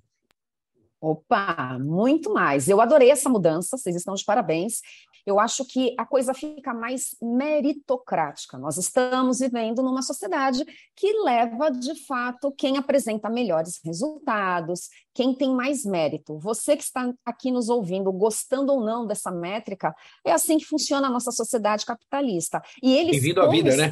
Opa, 0.99 1.77
muito 1.79 2.33
mais. 2.33 2.67
Eu 2.67 2.81
adorei 2.81 3.11
essa 3.11 3.29
mudança, 3.29 3.77
vocês 3.77 3.95
estão 3.95 4.15
de 4.15 4.25
parabéns. 4.25 4.81
Eu 5.25 5.39
acho 5.39 5.65
que 5.65 5.95
a 5.97 6.05
coisa 6.05 6.33
fica 6.33 6.73
mais 6.73 7.15
meritocrática. 7.21 8.57
Nós 8.57 8.77
estamos 8.77 9.39
vivendo 9.39 9.81
numa 9.81 10.01
sociedade 10.01 10.63
que 10.95 11.11
leva, 11.23 11.69
de 11.71 12.05
fato, 12.05 12.51
quem 12.51 12.77
apresenta 12.77 13.29
melhores 13.29 13.79
resultados, 13.83 14.89
quem 15.13 15.33
tem 15.33 15.53
mais 15.53 15.83
mérito. 15.83 16.37
Você 16.39 16.77
que 16.77 16.83
está 16.83 17.11
aqui 17.25 17.51
nos 17.51 17.69
ouvindo, 17.69 18.11
gostando 18.11 18.73
ou 18.73 18.81
não 18.81 19.07
dessa 19.07 19.31
métrica, 19.31 19.95
é 20.23 20.31
assim 20.31 20.57
que 20.57 20.65
funciona 20.65 21.07
a 21.07 21.11
nossa 21.11 21.31
sociedade 21.31 21.85
capitalista. 21.85 22.61
E 22.83 22.95
eles 22.95 23.15
à 23.41 23.47
vida, 23.49 23.75
né? 23.75 23.91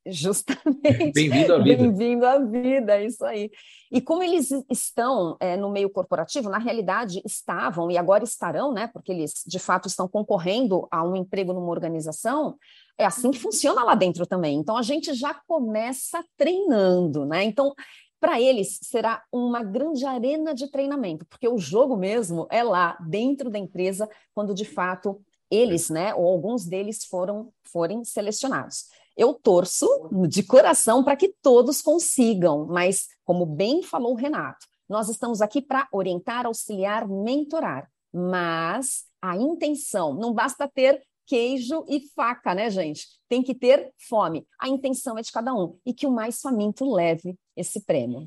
Justamente. 0.06 1.12
Bem-vindo 1.12 1.54
à 1.54 1.58
vida. 1.58 1.82
Bem-vindo 1.82 2.26
à 2.26 2.38
vida, 2.38 2.96
é 2.96 3.04
isso 3.04 3.24
aí. 3.24 3.50
E 3.92 4.00
como 4.00 4.22
eles 4.22 4.50
estão 4.70 5.36
é, 5.40 5.56
no 5.56 5.70
meio 5.70 5.90
corporativo, 5.90 6.48
na 6.48 6.58
realidade 6.58 7.20
estavam 7.24 7.90
e 7.90 7.98
agora 7.98 8.24
estarão, 8.24 8.72
né? 8.72 8.86
Porque 8.86 9.12
eles 9.12 9.42
de 9.46 9.58
fato 9.58 9.88
estão 9.88 10.08
concorrendo 10.08 10.88
a 10.90 11.04
um 11.04 11.16
emprego 11.16 11.52
numa 11.52 11.70
organização, 11.70 12.56
é 12.96 13.04
assim 13.04 13.30
que 13.30 13.38
funciona 13.38 13.84
lá 13.84 13.94
dentro 13.94 14.26
também. 14.26 14.56
Então 14.56 14.76
a 14.76 14.82
gente 14.82 15.12
já 15.12 15.34
começa 15.46 16.24
treinando, 16.36 17.26
né? 17.26 17.44
Então, 17.44 17.74
para 18.18 18.40
eles 18.40 18.78
será 18.82 19.22
uma 19.32 19.62
grande 19.62 20.04
arena 20.04 20.54
de 20.54 20.70
treinamento, 20.70 21.26
porque 21.26 21.48
o 21.48 21.58
jogo 21.58 21.96
mesmo 21.96 22.46
é 22.50 22.62
lá 22.62 22.96
dentro 23.06 23.50
da 23.50 23.58
empresa, 23.58 24.08
quando 24.34 24.54
de 24.54 24.64
fato 24.64 25.20
eles, 25.50 25.90
né, 25.90 26.14
ou 26.14 26.26
alguns 26.26 26.64
deles 26.64 27.04
foram 27.04 27.52
forem 27.64 28.04
selecionados. 28.04 28.86
Eu 29.20 29.34
torço 29.34 29.86
de 30.30 30.42
coração 30.42 31.04
para 31.04 31.14
que 31.14 31.34
todos 31.42 31.82
consigam, 31.82 32.64
mas, 32.64 33.06
como 33.22 33.44
bem 33.44 33.82
falou 33.82 34.12
o 34.12 34.16
Renato, 34.16 34.66
nós 34.88 35.10
estamos 35.10 35.42
aqui 35.42 35.60
para 35.60 35.86
orientar, 35.92 36.46
auxiliar, 36.46 37.06
mentorar. 37.06 37.90
Mas 38.10 39.04
a 39.20 39.36
intenção, 39.36 40.14
não 40.14 40.32
basta 40.32 40.66
ter 40.66 41.02
queijo 41.26 41.84
e 41.86 42.00
faca, 42.16 42.54
né, 42.54 42.70
gente? 42.70 43.08
Tem 43.28 43.42
que 43.42 43.54
ter 43.54 43.92
fome. 44.08 44.46
A 44.58 44.70
intenção 44.70 45.18
é 45.18 45.20
de 45.20 45.30
cada 45.30 45.52
um 45.52 45.78
e 45.84 45.92
que 45.92 46.06
o 46.06 46.10
mais 46.10 46.40
faminto 46.40 46.90
leve 46.90 47.36
esse 47.54 47.84
prêmio. 47.84 48.26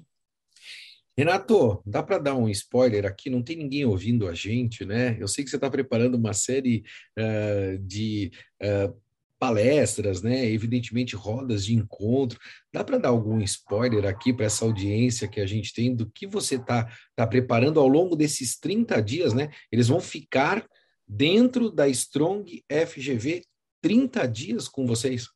Renato, 1.17 1.81
dá 1.85 2.03
para 2.03 2.19
dar 2.19 2.35
um 2.35 2.47
spoiler 2.49 3.05
aqui? 3.05 3.31
Não 3.31 3.43
tem 3.43 3.55
ninguém 3.55 3.83
ouvindo 3.83 4.27
a 4.27 4.33
gente, 4.35 4.85
né? 4.85 5.17
Eu 5.19 5.27
sei 5.27 5.43
que 5.43 5.49
você 5.49 5.57
está 5.57 5.71
preparando 5.71 6.15
uma 6.15 6.33
série 6.33 6.83
uh, 7.17 7.79
de 7.79 8.31
uh, 8.61 9.02
palestras, 9.43 10.21
né? 10.21 10.45
Evidentemente, 10.49 11.17
rodas 11.17 11.65
de 11.65 11.75
encontro. 11.75 12.39
Dá 12.71 12.81
para 12.81 12.97
dar 12.97 13.09
algum 13.09 13.41
spoiler 13.41 14.05
aqui 14.05 14.31
para 14.31 14.45
essa 14.45 14.63
audiência 14.63 15.27
que 15.27 15.41
a 15.41 15.45
gente 15.45 15.73
tem 15.73 15.93
do 15.93 16.09
que 16.09 16.25
você 16.25 16.55
está 16.55 16.89
tá 17.13 17.27
preparando 17.27 17.77
ao 17.77 17.87
longo 17.89 18.15
desses 18.15 18.57
30 18.57 19.01
dias, 19.01 19.33
né? 19.33 19.51
Eles 19.69 19.89
vão 19.89 19.99
ficar 19.99 20.65
dentro 21.05 21.69
da 21.69 21.89
Strong 21.89 22.63
FGV 22.87 23.43
30 23.81 24.25
dias 24.29 24.69
com 24.69 24.87
vocês? 24.87 25.27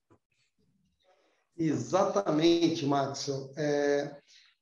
Exatamente, 1.57 2.85
Maxwell. 2.85 3.51
É, 3.57 4.15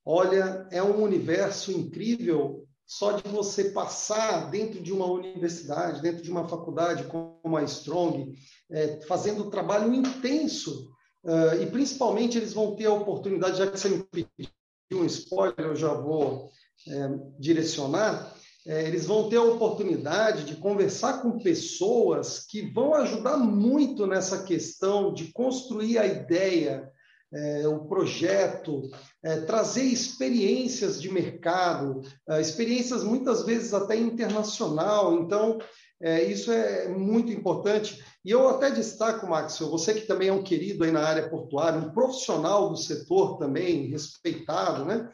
olha, 0.04 0.66
é 0.72 0.82
um 0.82 1.00
universo 1.00 1.70
incrível 1.70 2.65
só 2.86 3.12
de 3.12 3.28
você 3.28 3.70
passar 3.70 4.48
dentro 4.50 4.80
de 4.80 4.92
uma 4.92 5.06
universidade, 5.06 6.00
dentro 6.00 6.22
de 6.22 6.30
uma 6.30 6.48
faculdade 6.48 7.04
como 7.04 7.56
a 7.56 7.64
Strong, 7.64 8.32
é, 8.70 9.00
fazendo 9.08 9.50
trabalho 9.50 9.92
intenso, 9.92 10.88
uh, 11.24 11.60
e 11.60 11.66
principalmente 11.66 12.38
eles 12.38 12.52
vão 12.52 12.76
ter 12.76 12.86
a 12.86 12.92
oportunidade, 12.92 13.58
já 13.58 13.66
que 13.66 13.78
você 13.78 13.88
me 13.88 14.04
pediu 14.04 14.52
um 14.92 15.04
spoiler, 15.04 15.66
eu 15.66 15.76
já 15.76 15.92
vou 15.92 16.48
é, 16.88 17.08
direcionar, 17.40 18.32
é, 18.66 18.86
eles 18.86 19.06
vão 19.06 19.28
ter 19.28 19.36
a 19.36 19.42
oportunidade 19.42 20.44
de 20.44 20.56
conversar 20.56 21.22
com 21.22 21.38
pessoas 21.38 22.40
que 22.40 22.62
vão 22.72 22.94
ajudar 22.94 23.36
muito 23.36 24.06
nessa 24.06 24.44
questão 24.44 25.12
de 25.12 25.32
construir 25.32 25.98
a 25.98 26.06
ideia, 26.06 26.90
é, 27.32 27.66
o 27.66 27.86
projeto, 27.86 28.88
é, 29.22 29.40
trazer 29.40 29.82
experiências 29.82 31.00
de 31.00 31.12
mercado, 31.12 32.00
é, 32.28 32.40
experiências 32.40 33.02
muitas 33.02 33.44
vezes 33.44 33.74
até 33.74 33.96
internacional. 33.96 35.14
Então, 35.14 35.58
é, 36.00 36.24
isso 36.24 36.52
é 36.52 36.88
muito 36.88 37.32
importante. 37.32 38.02
E 38.24 38.30
eu 38.30 38.48
até 38.48 38.70
destaco, 38.70 39.26
Max, 39.26 39.58
você 39.58 39.94
que 39.94 40.06
também 40.06 40.28
é 40.28 40.32
um 40.32 40.42
querido 40.42 40.84
aí 40.84 40.90
na 40.90 41.02
área 41.02 41.28
portuária, 41.28 41.78
um 41.78 41.92
profissional 41.92 42.68
do 42.70 42.76
setor 42.76 43.38
também, 43.38 43.88
respeitado, 43.88 44.84
né? 44.84 45.08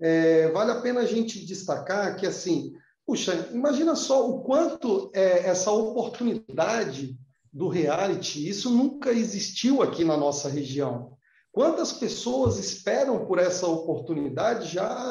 É, 0.00 0.50
vale 0.50 0.72
a 0.72 0.80
pena 0.80 1.00
a 1.00 1.06
gente 1.06 1.46
destacar 1.46 2.16
que, 2.16 2.26
assim, 2.26 2.72
puxa, 3.06 3.48
imagina 3.52 3.94
só 3.94 4.28
o 4.28 4.42
quanto 4.42 5.10
é, 5.14 5.46
essa 5.46 5.70
oportunidade 5.70 7.16
do 7.52 7.68
reality, 7.68 8.48
isso 8.48 8.68
nunca 8.68 9.12
existiu 9.12 9.80
aqui 9.80 10.04
na 10.04 10.16
nossa 10.16 10.48
região. 10.48 11.13
Quantas 11.54 11.92
pessoas 11.92 12.58
esperam 12.58 13.26
por 13.26 13.38
essa 13.38 13.64
oportunidade 13.68 14.68
já 14.74 14.88
há 14.88 15.04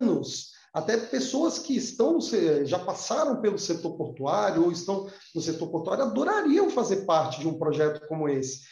anos? 0.00 0.50
Até 0.74 0.96
pessoas 0.96 1.60
que 1.60 1.76
estão 1.76 2.18
já 2.64 2.80
passaram 2.80 3.40
pelo 3.40 3.56
setor 3.56 3.96
portuário 3.96 4.64
ou 4.64 4.72
estão 4.72 5.08
no 5.32 5.40
setor 5.40 5.68
portuário 5.70 6.02
adorariam 6.02 6.68
fazer 6.70 7.06
parte 7.06 7.38
de 7.38 7.46
um 7.46 7.56
projeto 7.56 8.04
como 8.08 8.28
esse. 8.28 8.62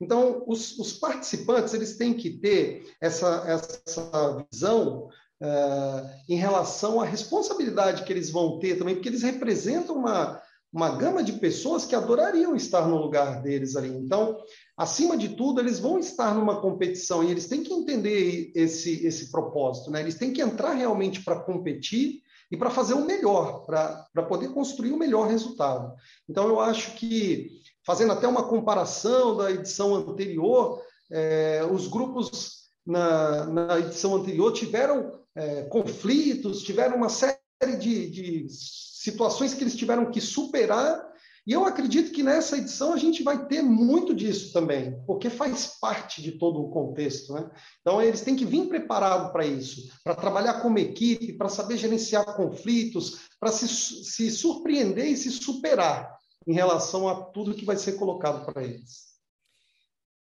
Então, 0.00 0.42
os, 0.46 0.78
os 0.78 0.94
participantes 0.94 1.74
eles 1.74 1.98
têm 1.98 2.14
que 2.14 2.30
ter 2.30 2.90
essa, 2.98 3.44
essa 3.46 4.46
visão 4.50 5.10
uh, 5.42 6.10
em 6.28 6.36
relação 6.36 6.98
à 6.98 7.04
responsabilidade 7.04 8.04
que 8.04 8.12
eles 8.12 8.30
vão 8.30 8.58
ter 8.58 8.78
também, 8.78 8.94
porque 8.94 9.10
eles 9.10 9.22
representam 9.22 9.96
uma, 9.96 10.42
uma 10.72 10.96
gama 10.96 11.22
de 11.22 11.34
pessoas 11.34 11.84
que 11.84 11.94
adorariam 11.94 12.56
estar 12.56 12.88
no 12.88 12.96
lugar 12.96 13.42
deles 13.42 13.76
ali. 13.76 13.90
Então, 13.90 14.38
acima 14.76 15.16
de 15.16 15.30
tudo, 15.30 15.60
eles 15.60 15.78
vão 15.78 15.98
estar 15.98 16.34
numa 16.34 16.60
competição 16.60 17.22
e 17.22 17.30
eles 17.30 17.46
têm 17.46 17.62
que 17.62 17.72
entender 17.72 18.50
esse, 18.54 19.06
esse 19.06 19.30
propósito, 19.30 19.90
né? 19.90 20.00
Eles 20.00 20.16
têm 20.16 20.32
que 20.32 20.42
entrar 20.42 20.72
realmente 20.72 21.22
para 21.22 21.40
competir 21.40 22.22
e 22.50 22.56
para 22.56 22.70
fazer 22.70 22.94
o 22.94 23.04
melhor, 23.04 23.64
para 23.64 24.22
poder 24.28 24.48
construir 24.48 24.92
o 24.92 24.98
melhor 24.98 25.28
resultado. 25.28 25.94
Então, 26.28 26.48
eu 26.48 26.60
acho 26.60 26.94
que, 26.94 27.50
fazendo 27.84 28.12
até 28.12 28.26
uma 28.26 28.48
comparação 28.48 29.36
da 29.36 29.50
edição 29.50 29.94
anterior, 29.94 30.82
é, 31.10 31.64
os 31.70 31.86
grupos 31.88 32.64
na, 32.86 33.46
na 33.46 33.78
edição 33.78 34.16
anterior 34.16 34.52
tiveram 34.52 35.20
é, 35.34 35.62
conflitos, 35.62 36.62
tiveram 36.62 36.96
uma 36.96 37.08
série 37.08 37.38
de, 37.78 38.10
de 38.10 38.46
situações 38.50 39.54
que 39.54 39.62
eles 39.62 39.76
tiveram 39.76 40.10
que 40.10 40.20
superar 40.20 41.13
E 41.46 41.52
eu 41.52 41.64
acredito 41.66 42.10
que 42.10 42.22
nessa 42.22 42.56
edição 42.56 42.94
a 42.94 42.96
gente 42.96 43.22
vai 43.22 43.46
ter 43.46 43.60
muito 43.60 44.14
disso 44.14 44.52
também, 44.52 44.98
porque 45.06 45.28
faz 45.28 45.78
parte 45.78 46.22
de 46.22 46.32
todo 46.32 46.60
o 46.60 46.70
contexto. 46.70 47.34
Né? 47.34 47.50
Então, 47.80 48.00
eles 48.00 48.22
têm 48.22 48.34
que 48.34 48.46
vir 48.46 48.66
preparados 48.66 49.30
para 49.30 49.44
isso, 49.44 49.92
para 50.02 50.14
trabalhar 50.14 50.62
como 50.62 50.78
equipe, 50.78 51.34
para 51.34 51.50
saber 51.50 51.76
gerenciar 51.76 52.24
conflitos, 52.34 53.28
para 53.38 53.52
se, 53.52 53.68
se 53.68 54.30
surpreender 54.30 55.06
e 55.06 55.16
se 55.16 55.30
superar 55.30 56.16
em 56.46 56.54
relação 56.54 57.08
a 57.08 57.26
tudo 57.26 57.54
que 57.54 57.64
vai 57.64 57.76
ser 57.76 57.92
colocado 57.92 58.46
para 58.46 58.64
eles. 58.64 59.14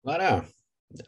Lara, 0.04 0.46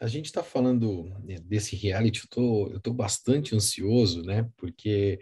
a 0.00 0.06
gente 0.06 0.26
está 0.26 0.42
falando 0.42 1.12
desse 1.44 1.76
reality, 1.76 2.20
eu 2.20 2.28
tô, 2.30 2.80
tô 2.80 2.92
bastante 2.92 3.54
ansioso, 3.54 4.22
né? 4.22 4.48
Porque 4.56 5.18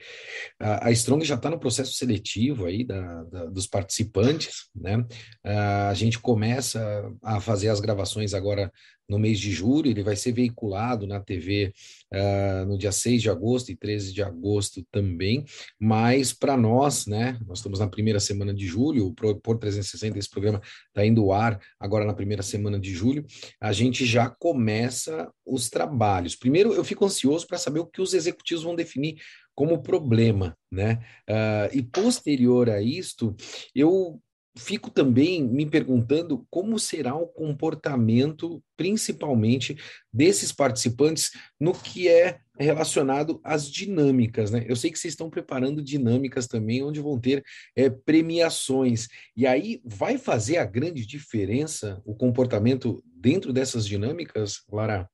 a, 0.58 0.88
a 0.88 0.92
Strong 0.92 1.24
já 1.24 1.34
está 1.34 1.50
no 1.50 1.58
processo 1.58 1.92
seletivo 1.94 2.66
aí 2.66 2.84
da, 2.84 3.24
da, 3.24 3.44
dos 3.46 3.66
participantes, 3.66 4.68
né? 4.74 5.04
A 5.44 5.94
gente 5.94 6.18
começa 6.18 7.10
a 7.22 7.40
fazer 7.40 7.68
as 7.68 7.80
gravações 7.80 8.34
agora 8.34 8.70
no 9.08 9.18
mês 9.18 9.38
de 9.38 9.50
julho, 9.50 9.90
ele 9.90 10.02
vai 10.02 10.16
ser 10.16 10.32
veiculado 10.32 11.06
na 11.06 11.20
TV 11.20 11.72
uh, 12.12 12.16
ah, 12.16 12.64
no 12.66 12.78
dia 12.78 12.92
6 12.92 13.22
de 13.22 13.30
agosto 13.30 13.70
e 13.70 13.76
13 13.76 14.12
de 14.12 14.22
agosto 14.22 14.84
também, 14.90 15.44
mas 15.78 16.32
para 16.32 16.56
nós, 16.56 17.06
né, 17.06 17.38
nós 17.46 17.58
estamos 17.58 17.80
na 17.80 17.88
primeira 17.88 18.18
semana 18.18 18.54
de 18.54 18.66
julho, 18.66 19.06
o 19.06 19.14
Por 19.14 19.58
360, 19.58 20.18
esse 20.18 20.30
programa 20.30 20.60
está 20.88 21.04
indo 21.04 21.22
ao 21.22 21.32
ar 21.32 21.60
agora 21.78 22.04
na 22.04 22.14
primeira 22.14 22.42
semana 22.42 22.78
de 22.78 22.92
julho, 22.92 23.24
a 23.60 23.72
gente 23.72 24.06
já 24.06 24.28
começa 24.28 25.30
os 25.44 25.68
trabalhos. 25.68 26.34
Primeiro, 26.34 26.72
eu 26.72 26.84
fico 26.84 27.04
ansioso 27.04 27.46
para 27.46 27.58
saber 27.58 27.80
o 27.80 27.86
que 27.86 28.00
os 28.00 28.14
executivos 28.14 28.64
vão 28.64 28.74
definir 28.74 29.16
como 29.54 29.82
problema, 29.82 30.56
né? 30.70 30.98
Uh, 31.28 31.76
e 31.76 31.82
posterior 31.82 32.68
a 32.68 32.82
isto, 32.82 33.36
eu 33.74 34.20
fico 34.56 34.90
também 34.90 35.42
me 35.42 35.66
perguntando 35.66 36.46
como 36.48 36.78
será 36.78 37.14
o 37.14 37.26
comportamento, 37.26 38.62
principalmente 38.76 39.76
desses 40.12 40.52
participantes, 40.52 41.32
no 41.58 41.72
que 41.72 42.08
é 42.08 42.40
relacionado 42.58 43.40
às 43.42 43.68
dinâmicas, 43.68 44.50
né? 44.52 44.64
Eu 44.68 44.76
sei 44.76 44.90
que 44.92 44.98
vocês 44.98 45.12
estão 45.12 45.28
preparando 45.28 45.82
dinâmicas 45.82 46.46
também, 46.46 46.84
onde 46.84 47.00
vão 47.00 47.18
ter 47.18 47.44
é, 47.74 47.90
premiações. 47.90 49.08
E 49.36 49.44
aí 49.44 49.80
vai 49.84 50.16
fazer 50.18 50.58
a 50.58 50.64
grande 50.64 51.04
diferença 51.04 52.00
o 52.04 52.14
comportamento 52.14 53.02
dentro 53.04 53.52
dessas 53.52 53.84
dinâmicas, 53.84 54.62
Lara? 54.70 55.10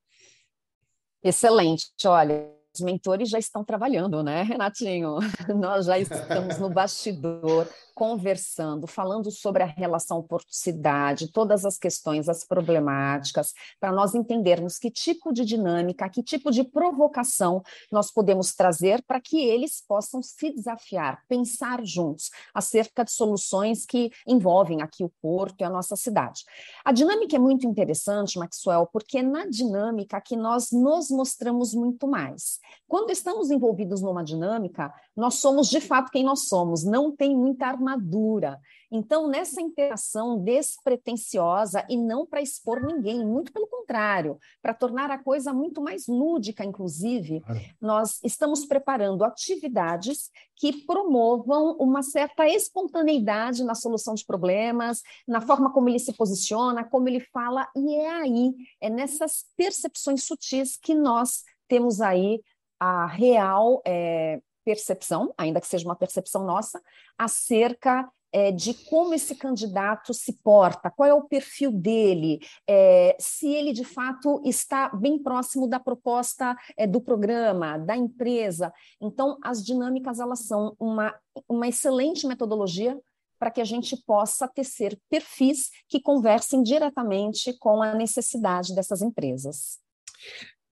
Excelente. 1.22 1.86
Olha, 2.04 2.59
mentores 2.80 3.28
já 3.28 3.38
estão 3.38 3.64
trabalhando, 3.64 4.22
né, 4.22 4.42
Renatinho? 4.42 5.18
Nós 5.56 5.86
já 5.86 5.98
estamos 5.98 6.58
no 6.58 6.70
bastidor 6.70 7.66
conversando, 8.00 8.86
falando 8.86 9.30
sobre 9.30 9.62
a 9.62 9.66
relação 9.66 10.22
porto-cidade, 10.22 11.30
todas 11.30 11.66
as 11.66 11.76
questões, 11.76 12.30
as 12.30 12.44
problemáticas, 12.44 13.52
para 13.78 13.92
nós 13.92 14.14
entendermos 14.14 14.78
que 14.78 14.90
tipo 14.90 15.34
de 15.34 15.44
dinâmica, 15.44 16.08
que 16.08 16.22
tipo 16.22 16.50
de 16.50 16.64
provocação 16.64 17.62
nós 17.92 18.10
podemos 18.10 18.54
trazer 18.54 19.02
para 19.02 19.20
que 19.20 19.44
eles 19.44 19.84
possam 19.86 20.22
se 20.22 20.50
desafiar, 20.50 21.22
pensar 21.28 21.84
juntos 21.84 22.30
acerca 22.54 23.04
de 23.04 23.12
soluções 23.12 23.84
que 23.84 24.10
envolvem 24.26 24.80
aqui 24.80 25.04
o 25.04 25.12
porto 25.20 25.60
e 25.60 25.64
a 25.64 25.68
nossa 25.68 25.94
cidade. 25.94 26.44
A 26.82 26.92
dinâmica 26.92 27.36
é 27.36 27.38
muito 27.38 27.66
interessante, 27.66 28.38
Maxwell, 28.38 28.88
porque 28.90 29.18
é 29.18 29.22
na 29.22 29.44
dinâmica 29.44 30.18
que 30.22 30.36
nós 30.36 30.70
nos 30.72 31.10
mostramos 31.10 31.74
muito 31.74 32.08
mais. 32.08 32.60
Quando 32.86 33.10
estamos 33.10 33.50
envolvidos 33.50 34.00
numa 34.02 34.24
dinâmica, 34.24 34.92
nós 35.16 35.34
somos 35.34 35.68
de 35.68 35.80
fato 35.80 36.10
quem 36.10 36.24
nós 36.24 36.48
somos, 36.48 36.84
não 36.84 37.14
tem 37.14 37.36
muita 37.36 37.66
armadura. 37.66 38.58
Então, 38.92 39.28
nessa 39.28 39.60
interação 39.60 40.42
despretensiosa 40.42 41.86
e 41.88 41.96
não 41.96 42.26
para 42.26 42.42
expor 42.42 42.84
ninguém, 42.84 43.24
muito 43.24 43.52
pelo 43.52 43.68
contrário, 43.68 44.38
para 44.60 44.74
tornar 44.74 45.10
a 45.10 45.22
coisa 45.22 45.52
muito 45.52 45.80
mais 45.80 46.08
lúdica, 46.08 46.64
inclusive, 46.64 47.40
nós 47.80 48.18
estamos 48.24 48.66
preparando 48.66 49.24
atividades 49.24 50.30
que 50.56 50.84
promovam 50.84 51.76
uma 51.78 52.02
certa 52.02 52.48
espontaneidade 52.48 53.62
na 53.62 53.76
solução 53.76 54.14
de 54.14 54.26
problemas, 54.26 55.02
na 55.26 55.40
forma 55.40 55.72
como 55.72 55.88
ele 55.88 56.00
se 56.00 56.12
posiciona, 56.12 56.84
como 56.84 57.08
ele 57.08 57.20
fala, 57.20 57.68
e 57.76 57.94
é 57.94 58.10
aí, 58.10 58.54
é 58.80 58.90
nessas 58.90 59.46
percepções 59.56 60.24
sutis 60.24 60.76
que 60.76 60.94
nós 60.94 61.44
temos 61.68 62.00
aí 62.00 62.40
a 62.80 63.06
real 63.06 63.82
é, 63.86 64.40
percepção, 64.64 65.32
ainda 65.36 65.60
que 65.60 65.66
seja 65.66 65.84
uma 65.84 65.94
percepção 65.94 66.44
nossa, 66.44 66.80
acerca 67.18 68.10
é, 68.32 68.52
de 68.52 68.74
como 68.88 69.12
esse 69.12 69.34
candidato 69.34 70.14
se 70.14 70.32
porta, 70.42 70.90
qual 70.90 71.08
é 71.08 71.14
o 71.14 71.24
perfil 71.24 71.72
dele, 71.72 72.40
é, 72.66 73.16
se 73.18 73.52
ele 73.52 73.72
de 73.72 73.84
fato 73.84 74.40
está 74.44 74.88
bem 74.90 75.20
próximo 75.20 75.68
da 75.68 75.80
proposta 75.80 76.56
é, 76.76 76.86
do 76.86 77.00
programa, 77.00 77.78
da 77.78 77.96
empresa. 77.96 78.72
Então, 79.00 79.36
as 79.42 79.64
dinâmicas 79.64 80.20
elas 80.20 80.40
são 80.40 80.74
uma, 80.78 81.14
uma 81.48 81.68
excelente 81.68 82.26
metodologia 82.26 82.98
para 83.38 83.50
que 83.50 83.60
a 83.60 83.64
gente 83.64 83.96
possa 83.96 84.46
tecer 84.46 85.00
perfis 85.08 85.70
que 85.88 86.00
conversem 86.00 86.62
diretamente 86.62 87.56
com 87.58 87.82
a 87.82 87.94
necessidade 87.94 88.74
dessas 88.74 89.00
empresas. 89.00 89.80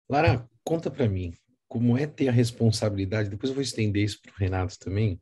Lara, 0.09 0.49
conta 0.65 0.91
para 0.91 1.09
mim, 1.09 1.35
como 1.72 1.96
é 1.96 2.06
ter 2.06 2.28
a 2.28 2.32
responsabilidade, 2.32 3.30
depois 3.30 3.48
eu 3.48 3.54
vou 3.54 3.62
estender 3.62 4.04
isso 4.04 4.20
para 4.20 4.30
o 4.30 4.37
Renato 4.37 4.78
também, 4.78 5.18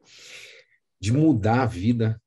de 1.01 1.13
mudar 1.13 1.63
a 1.63 1.67
vida 1.67 2.21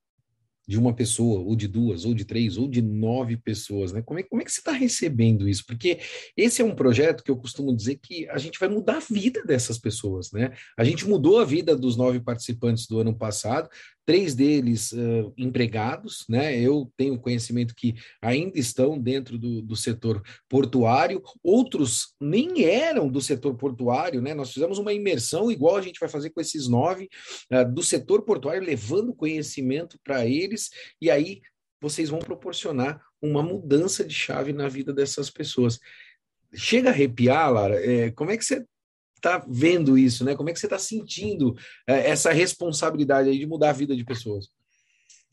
de 0.66 0.80
uma 0.80 0.96
pessoa, 0.96 1.42
ou 1.42 1.58
de 1.58 1.68
duas, 1.68 2.06
ou 2.06 2.14
de 2.14 2.24
três, 2.24 2.58
ou 2.58 2.70
de 2.70 2.82
nove 2.82 3.36
pessoas, 3.36 3.92
né? 3.92 4.02
Como 4.02 4.22
é, 4.22 4.24
como 4.24 4.42
é 4.42 4.46
que 4.46 4.52
você 4.54 4.62
está 4.62 4.72
recebendo 4.72 5.46
isso? 5.46 5.66
Porque 5.68 6.00
esse 6.38 6.62
é 6.62 6.66
um 6.66 6.74
projeto 6.74 7.22
que 7.22 7.30
eu 7.30 7.36
costumo 7.36 7.76
dizer 7.76 8.00
que 8.02 8.26
a 8.30 8.38
gente 8.38 8.58
vai 8.58 8.70
mudar 8.70 8.96
a 8.96 9.14
vida 9.14 9.44
dessas 9.44 9.78
pessoas, 9.78 10.32
né? 10.32 10.54
A 10.78 10.86
gente 10.86 11.06
mudou 11.06 11.42
a 11.42 11.44
vida 11.44 11.76
dos 11.76 11.98
nove 11.98 12.22
participantes 12.22 12.88
do 12.88 13.00
ano 13.00 13.14
passado, 13.14 13.68
três 14.06 14.36
deles 14.36 14.92
uh, 14.92 15.34
empregados, 15.38 16.26
né? 16.28 16.60
Eu 16.60 16.92
tenho 16.98 17.20
conhecimento 17.20 17.74
que 17.76 17.96
ainda 18.22 18.60
estão 18.60 19.00
dentro 19.00 19.38
do, 19.38 19.62
do 19.62 19.76
setor 19.76 20.22
portuário, 20.50 21.22
outros 21.42 22.14
nem 22.20 22.64
eram 22.64 23.08
do 23.08 23.22
setor 23.22 23.56
portuário, 23.56 24.22
né? 24.22 24.34
Nós 24.34 24.52
fizemos 24.52 24.78
uma 24.78 24.94
imersão, 24.94 25.52
igual 25.52 25.78
a 25.78 25.82
gente 25.82 26.00
vai 26.00 26.10
fazer 26.10 26.32
com 26.32 26.42
esses 26.42 26.68
nove, 26.68 27.10
uh, 27.52 27.72
do 27.72 27.82
setor 27.82 28.24
portuário, 28.24 28.64
levando 28.64 29.16
conhecimento 29.16 29.98
para 30.04 30.26
eles, 30.26 30.70
e 31.02 31.10
aí 31.10 31.42
vocês 31.82 32.10
vão 32.10 32.20
proporcionar 32.20 33.02
uma 33.22 33.44
mudança 33.44 34.04
de 34.04 34.14
chave 34.14 34.54
na 34.54 34.68
vida 34.70 34.94
dessas 34.94 35.30
pessoas. 35.30 35.80
Chega 36.54 36.90
a 36.90 36.94
arrepiar, 36.94 37.52
Lara, 37.52 37.76
é, 37.76 38.12
como 38.12 38.32
é 38.32 38.38
que 38.38 38.46
você 38.46 38.66
está 39.24 39.44
vendo 39.48 39.98
isso, 39.98 40.26
né? 40.26 40.36
Como 40.36 40.50
é 40.50 40.54
que 40.54 40.60
você 40.60 40.66
está 40.66 40.78
sentindo 40.78 41.56
é, 41.88 42.10
essa 42.10 42.32
responsabilidade 42.32 43.30
aí 43.30 43.40
de 43.40 43.48
mudar 43.48 43.70
a 43.70 43.74
vida 43.74 43.96
de 43.96 44.04
pessoas? 44.04 44.50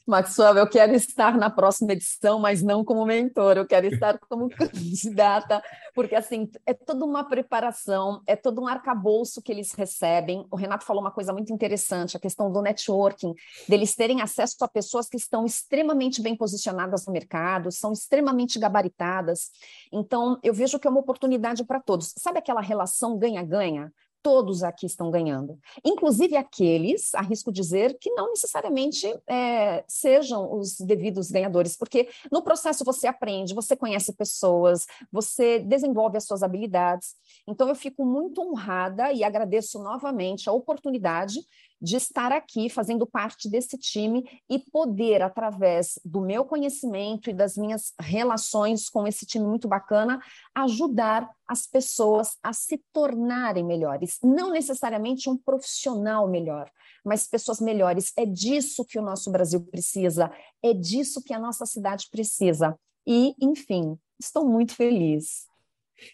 Maxwell, 0.06 0.56
eu 0.56 0.68
quero 0.68 0.94
estar 0.94 1.36
na 1.36 1.50
próxima 1.50 1.92
edição, 1.92 2.38
mas 2.38 2.62
não 2.62 2.84
como 2.84 3.04
mentor, 3.04 3.56
eu 3.56 3.66
quero 3.66 3.86
estar 3.86 4.18
como 4.18 4.48
candidata, 4.50 5.62
porque 5.94 6.14
assim, 6.14 6.50
é 6.66 6.74
toda 6.74 7.04
uma 7.04 7.24
preparação, 7.24 8.22
é 8.26 8.34
todo 8.34 8.60
um 8.60 8.66
arcabouço 8.66 9.40
que 9.42 9.52
eles 9.52 9.72
recebem. 9.72 10.46
O 10.50 10.56
Renato 10.56 10.84
falou 10.84 11.02
uma 11.02 11.10
coisa 11.10 11.32
muito 11.32 11.52
interessante, 11.52 12.16
a 12.16 12.20
questão 12.20 12.50
do 12.50 12.62
networking, 12.62 13.34
deles 13.68 13.94
terem 13.94 14.20
acesso 14.20 14.56
a 14.62 14.68
pessoas 14.68 15.08
que 15.08 15.16
estão 15.16 15.44
extremamente 15.44 16.20
bem 16.20 16.36
posicionadas 16.36 17.06
no 17.06 17.12
mercado, 17.12 17.70
são 17.70 17.92
extremamente 17.92 18.58
gabaritadas. 18.58 19.50
Então, 19.92 20.38
eu 20.42 20.52
vejo 20.52 20.78
que 20.78 20.86
é 20.86 20.90
uma 20.90 21.00
oportunidade 21.00 21.64
para 21.64 21.80
todos. 21.80 22.12
Sabe 22.18 22.38
aquela 22.38 22.60
relação 22.60 23.18
ganha-ganha? 23.18 23.92
Todos 24.22 24.62
aqui 24.62 24.86
estão 24.86 25.10
ganhando, 25.10 25.58
inclusive 25.84 26.36
aqueles, 26.36 27.14
arrisco 27.14 27.52
dizer, 27.52 27.98
que 27.98 28.10
não 28.10 28.30
necessariamente 28.30 29.06
é, 29.26 29.84
sejam 29.88 30.52
os 30.52 30.78
devidos 30.78 31.30
ganhadores, 31.30 31.76
porque 31.76 32.08
no 32.30 32.42
processo 32.42 32.84
você 32.84 33.06
aprende, 33.06 33.54
você 33.54 33.76
conhece 33.76 34.12
pessoas, 34.12 34.86
você 35.10 35.58
desenvolve 35.58 36.16
as 36.16 36.24
suas 36.24 36.42
habilidades. 36.42 37.14
Então, 37.46 37.68
eu 37.68 37.74
fico 37.74 38.04
muito 38.04 38.40
honrada 38.40 39.12
e 39.12 39.24
agradeço 39.24 39.82
novamente 39.82 40.48
a 40.48 40.52
oportunidade 40.52 41.40
de 41.80 41.96
estar 41.96 42.32
aqui 42.32 42.68
fazendo 42.68 43.06
parte 43.06 43.48
desse 43.48 43.78
time 43.78 44.24
e 44.48 44.58
poder, 44.58 45.22
através 45.22 45.98
do 46.04 46.20
meu 46.20 46.44
conhecimento 46.44 47.30
e 47.30 47.34
das 47.34 47.56
minhas 47.56 47.94
relações 47.98 48.88
com 48.88 49.06
esse 49.06 49.24
time 49.24 49.46
muito 49.46 49.66
bacana, 49.66 50.20
ajudar 50.54 51.28
as 51.48 51.66
pessoas 51.66 52.36
a 52.42 52.52
se 52.52 52.82
tornarem 52.92 53.64
melhores. 53.64 54.18
Não 54.22 54.50
necessariamente 54.50 55.30
um 55.30 55.36
profissional 55.36 56.28
melhor, 56.28 56.70
mas 57.04 57.26
pessoas 57.26 57.60
melhores. 57.60 58.12
É 58.16 58.26
disso 58.26 58.84
que 58.84 58.98
o 58.98 59.02
nosso 59.02 59.30
Brasil 59.30 59.60
precisa, 59.62 60.30
é 60.62 60.74
disso 60.74 61.22
que 61.22 61.32
a 61.32 61.38
nossa 61.38 61.64
cidade 61.64 62.08
precisa. 62.10 62.78
E, 63.06 63.34
enfim, 63.40 63.98
estou 64.18 64.46
muito 64.46 64.74
feliz. 64.74 65.46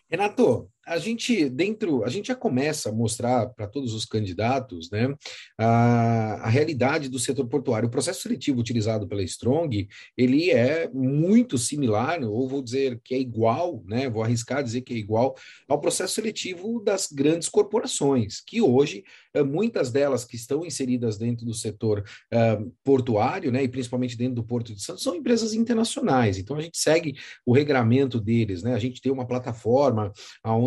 Renato, 0.08 0.70
a 0.86 0.98
gente 0.98 1.48
dentro, 1.48 2.04
a 2.04 2.08
gente 2.08 2.28
já 2.28 2.34
começa 2.36 2.88
a 2.88 2.92
mostrar 2.92 3.48
para 3.50 3.66
todos 3.66 3.92
os 3.92 4.04
candidatos, 4.04 4.88
né, 4.90 5.12
a, 5.58 6.46
a, 6.46 6.48
realidade 6.48 7.08
do 7.08 7.18
setor 7.18 7.46
portuário. 7.48 7.88
O 7.88 7.90
processo 7.90 8.22
seletivo 8.22 8.60
utilizado 8.60 9.08
pela 9.08 9.22
Strong, 9.22 9.88
ele 10.16 10.50
é 10.50 10.88
muito 10.88 11.58
similar, 11.58 12.22
ou 12.22 12.48
vou 12.48 12.62
dizer 12.62 13.00
que 13.02 13.14
é 13.14 13.18
igual, 13.18 13.82
né, 13.86 14.08
vou 14.08 14.22
arriscar 14.22 14.62
dizer 14.62 14.82
que 14.82 14.94
é 14.94 14.96
igual 14.96 15.34
ao 15.68 15.80
processo 15.80 16.14
seletivo 16.14 16.80
das 16.80 17.10
grandes 17.10 17.48
corporações, 17.48 18.40
que 18.40 18.62
hoje 18.62 19.02
eh, 19.36 19.42
muitas 19.42 19.90
delas 19.90 20.24
que 20.24 20.36
estão 20.36 20.64
inseridas 20.64 21.18
dentro 21.18 21.44
do 21.44 21.52
setor 21.52 22.02
uh, 22.32 22.72
portuário, 22.82 23.52
né, 23.52 23.62
e 23.62 23.68
principalmente 23.68 24.16
dentro 24.16 24.36
do 24.36 24.44
Porto 24.44 24.74
de 24.74 24.82
Santos, 24.82 25.02
são 25.02 25.14
empresas 25.14 25.52
internacionais. 25.52 26.38
Então 26.38 26.56
a 26.56 26.60
gente 26.60 26.78
segue 26.78 27.14
o 27.44 27.52
regramento 27.52 28.18
deles, 28.18 28.62
né? 28.62 28.74
A 28.74 28.78
gente 28.78 29.00
tem 29.00 29.12
uma 29.12 29.26
plataforma 29.26 30.12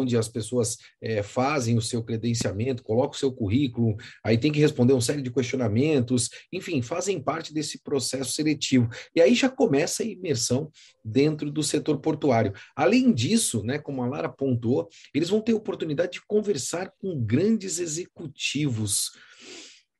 onde 0.10 0.18
as 0.18 0.28
pessoas 0.28 0.78
é, 1.00 1.22
fazem 1.22 1.78
o 1.78 1.82
seu 1.82 2.04
credenciamento, 2.04 2.84
colocam 2.84 3.12
o 3.12 3.20
seu 3.20 3.32
currículo, 3.32 3.96
aí 4.24 4.38
tem 4.38 4.52
que 4.52 4.60
responder 4.60 4.94
uma 4.94 5.02
série 5.02 5.22
de 5.22 5.32
questionamentos, 5.32 6.30
enfim, 6.52 6.82
fazem 6.82 7.22
parte 7.22 7.54
desse 7.54 7.84
processo 7.84 8.34
seletivo. 8.34 8.90
E 9.16 9.22
aí 9.22 9.36
já 9.36 9.50
começa 9.50 10.02
a 10.02 10.06
imersão 10.06 10.72
dentro 11.06 11.52
do 11.52 11.62
setor 11.62 12.00
portuário. 12.00 12.54
Além 12.76 13.14
disso, 13.14 13.64
né, 13.64 13.78
como 13.78 14.02
a 14.02 14.08
Lara 14.08 14.30
pontuou, 14.30 14.90
eles 15.14 15.30
vão 15.30 15.42
ter 15.42 15.54
oportunidade 15.54 16.14
de 16.14 16.26
conversar 16.26 16.92
com 17.00 17.20
grandes 17.24 17.80
executivos. 17.80 19.12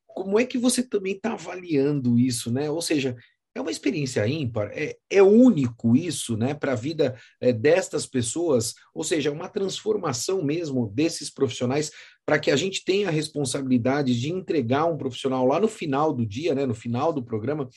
Como 0.08 0.40
é 0.40 0.46
que 0.46 0.58
você 0.58 0.82
também 0.82 1.14
está 1.14 1.34
avaliando 1.34 2.20
isso, 2.20 2.52
né? 2.52 2.70
Ou 2.70 2.82
seja, 2.82 3.16
é 3.56 3.62
uma 3.62 3.72
experiência 3.72 4.26
ímpar, 4.28 4.72
é, 4.74 4.98
é 5.10 5.24
único 5.24 5.96
isso, 5.96 6.38
né, 6.38 6.54
para 6.54 6.74
a 6.74 6.76
vida 6.76 7.16
é, 7.42 7.52
destas 7.52 8.06
pessoas, 8.06 8.76
ou 8.94 9.04
seja, 9.04 9.32
uma 9.32 9.50
transformação 9.50 10.44
mesmo 10.44 10.88
desses 10.88 11.30
profissionais 11.30 11.92
para 12.26 12.40
que 12.40 12.52
a 12.52 12.56
gente 12.56 12.86
tenha 12.86 13.08
a 13.08 13.12
responsabilidade 13.12 14.20
de 14.20 14.32
entregar 14.32 14.86
um 14.86 14.98
profissional 14.98 15.46
lá 15.46 15.60
no 15.60 15.68
final 15.68 16.14
do 16.14 16.26
dia, 16.26 16.54
né, 16.54 16.66
no 16.66 16.76
final 16.76 17.12
do 17.12 17.24
programa, 17.24 17.68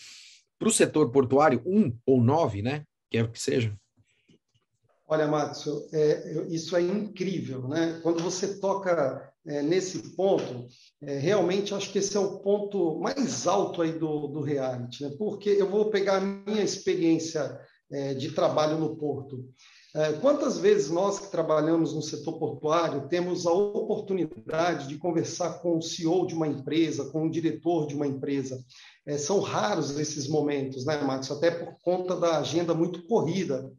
para 0.58 0.68
o 0.68 0.72
setor 0.72 1.10
portuário, 1.10 1.62
um 1.64 1.96
ou 2.06 2.22
nove, 2.22 2.62
né, 2.62 2.84
quer 3.10 3.30
que 3.30 3.40
seja. 3.40 3.74
Olha, 5.08 5.26
Márcio, 5.26 5.86
é, 5.92 6.46
isso 6.48 6.74
é 6.74 6.80
incrível, 6.80 7.68
né? 7.68 8.00
Quando 8.02 8.22
você 8.22 8.58
toca 8.58 9.31
é, 9.46 9.62
nesse 9.62 10.14
ponto, 10.14 10.68
é, 11.02 11.18
realmente 11.18 11.74
acho 11.74 11.90
que 11.90 11.98
esse 11.98 12.16
é 12.16 12.20
o 12.20 12.38
ponto 12.38 12.98
mais 13.00 13.46
alto 13.46 13.82
aí 13.82 13.92
do, 13.92 14.28
do 14.28 14.40
reality, 14.40 15.02
né? 15.02 15.14
Porque 15.18 15.50
eu 15.50 15.68
vou 15.68 15.90
pegar 15.90 16.18
a 16.18 16.20
minha 16.20 16.62
experiência 16.62 17.58
é, 17.90 18.14
de 18.14 18.30
trabalho 18.32 18.78
no 18.78 18.96
porto. 18.96 19.44
É, 19.94 20.12
quantas 20.14 20.56
vezes 20.56 20.88
nós 20.88 21.18
que 21.18 21.30
trabalhamos 21.30 21.92
no 21.92 22.00
setor 22.00 22.38
portuário 22.38 23.08
temos 23.08 23.46
a 23.46 23.52
oportunidade 23.52 24.88
de 24.88 24.96
conversar 24.96 25.60
com 25.60 25.76
o 25.76 25.82
CEO 25.82 26.26
de 26.26 26.34
uma 26.34 26.48
empresa, 26.48 27.10
com 27.10 27.26
o 27.26 27.30
diretor 27.30 27.86
de 27.86 27.94
uma 27.94 28.06
empresa? 28.06 28.58
É, 29.04 29.18
são 29.18 29.40
raros 29.40 29.98
esses 29.98 30.28
momentos, 30.28 30.86
né, 30.86 30.96
Max? 31.02 31.30
Até 31.30 31.50
por 31.50 31.76
conta 31.82 32.16
da 32.16 32.38
agenda 32.38 32.72
muito 32.72 33.06
corrida. 33.06 33.70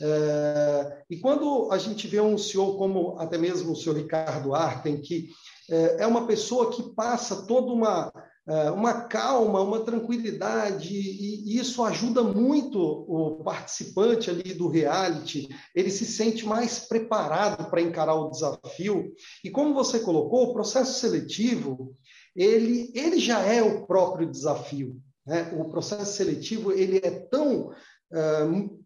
É, 0.00 1.02
e 1.08 1.16
quando 1.18 1.70
a 1.70 1.78
gente 1.78 2.06
vê 2.06 2.20
um 2.20 2.36
CEO 2.36 2.76
como 2.76 3.18
até 3.18 3.38
mesmo 3.38 3.72
o 3.72 3.76
senhor 3.76 3.96
Ricardo 3.96 4.54
Arten, 4.54 5.00
que 5.00 5.28
é, 5.70 6.02
é 6.02 6.06
uma 6.06 6.26
pessoa 6.26 6.70
que 6.70 6.82
passa 6.94 7.46
toda 7.46 7.72
uma, 7.72 8.12
é, 8.46 8.70
uma 8.70 9.02
calma, 9.04 9.60
uma 9.60 9.80
tranquilidade, 9.80 10.94
e 10.94 11.56
isso 11.58 11.82
ajuda 11.84 12.22
muito 12.22 12.78
o 12.80 13.42
participante 13.44 14.28
ali 14.28 14.54
do 14.54 14.68
reality, 14.68 15.48
ele 15.74 15.90
se 15.90 16.04
sente 16.04 16.44
mais 16.44 16.80
preparado 16.80 17.70
para 17.70 17.80
encarar 17.80 18.14
o 18.14 18.30
desafio. 18.30 19.12
E 19.44 19.50
como 19.50 19.74
você 19.74 20.00
colocou, 20.00 20.50
o 20.50 20.52
processo 20.52 20.98
seletivo, 20.98 21.94
ele, 22.34 22.90
ele 22.94 23.18
já 23.18 23.40
é 23.40 23.62
o 23.62 23.86
próprio 23.86 24.28
desafio. 24.28 25.00
Né? 25.26 25.50
O 25.56 25.70
processo 25.70 26.16
seletivo 26.16 26.72
ele 26.72 26.98
é 27.02 27.10
tão 27.10 27.63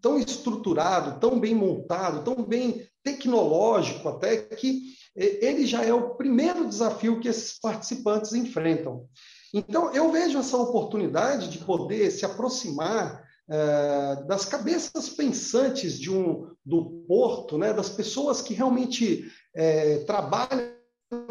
tão 0.01 0.19
estruturado, 0.19 1.21
tão 1.21 1.39
bem 1.39 1.55
montado, 1.55 2.25
tão 2.25 2.43
bem 2.43 2.87
tecnológico 3.03 4.09
até 4.09 4.37
que 4.37 4.95
ele 5.15 5.67
já 5.67 5.85
é 5.85 5.93
o 5.93 6.15
primeiro 6.15 6.69
desafio 6.69 7.21
que 7.21 7.29
esses 7.29 7.59
participantes 7.59 8.33
enfrentam. 8.33 9.07
Então, 9.53 9.93
eu 9.95 10.13
vejo 10.13 10.39
essa 10.39 10.57
oportunidade 10.57 11.49
de 11.49 11.59
poder 11.59 12.11
se 12.11 12.25
aproximar 12.25 13.25
uh, 13.49 14.27
das 14.27 14.45
cabeças 14.45 15.09
pensantes 15.09 15.99
de 15.99 16.11
um, 16.11 16.51
do 16.65 17.05
porto, 17.09 17.57
né, 17.57 17.73
das 17.73 17.89
pessoas 17.89 18.43
que 18.43 18.55
realmente 18.55 19.27
uh, 19.57 20.05
trabalham 20.05 20.79